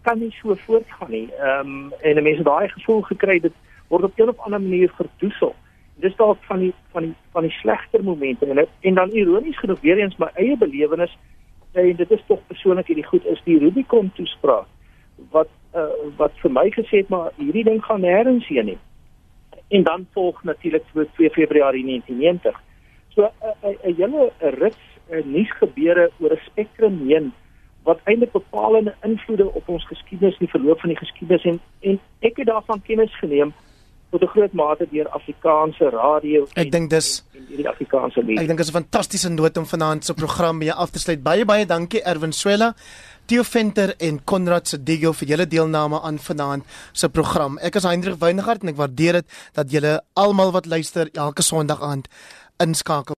[0.01, 1.29] kan nie so voortgaan nie.
[1.39, 3.51] Ehm um, en mense daai gevoel gekry dat
[3.87, 5.55] word op 'n of ander manier verdoesel.
[5.95, 9.81] Dis dalk van die van die van die slegter momente en en dan ironies genoeg
[9.81, 11.17] weer eens my eie belewenis
[11.71, 14.67] en dit is tog persoonlik hierdie goed is die Rubicon toespraak
[15.31, 18.77] wat uh, wat vir my gesê het maar hierdie ding gaan nêrens heen nie.
[19.67, 22.61] En dan volg natuurlik vir 2 Februarie 1990.
[23.09, 23.31] So
[23.63, 24.83] 'n hele rits
[25.23, 27.33] nuus gebeure oor 'n spektrum heen
[27.83, 31.99] wat eintlik bepalende invloede op ons geskiedenis en die verloop van die geskiedenis en en
[32.19, 33.53] ek het daarvan kennis geneem
[34.11, 38.39] tot 'n groot mate deur Afrikaanse radio Ek dink dis en, en die Afrikaanse lied.
[38.39, 41.23] Ek dink dit is 'n fantastiese noot om vanaand se program mee af te sluit.
[41.23, 42.75] Baie baie dankie Erwin Swela,
[43.25, 47.57] Theo Venter en Konrad Sedigo vir julle deelname aan vanaand se program.
[47.57, 51.81] Ek is Hendrik Weingart en ek waardeer dit dat julle almal wat luister elke Sondag
[51.81, 52.07] aand
[52.57, 53.13] inskakel.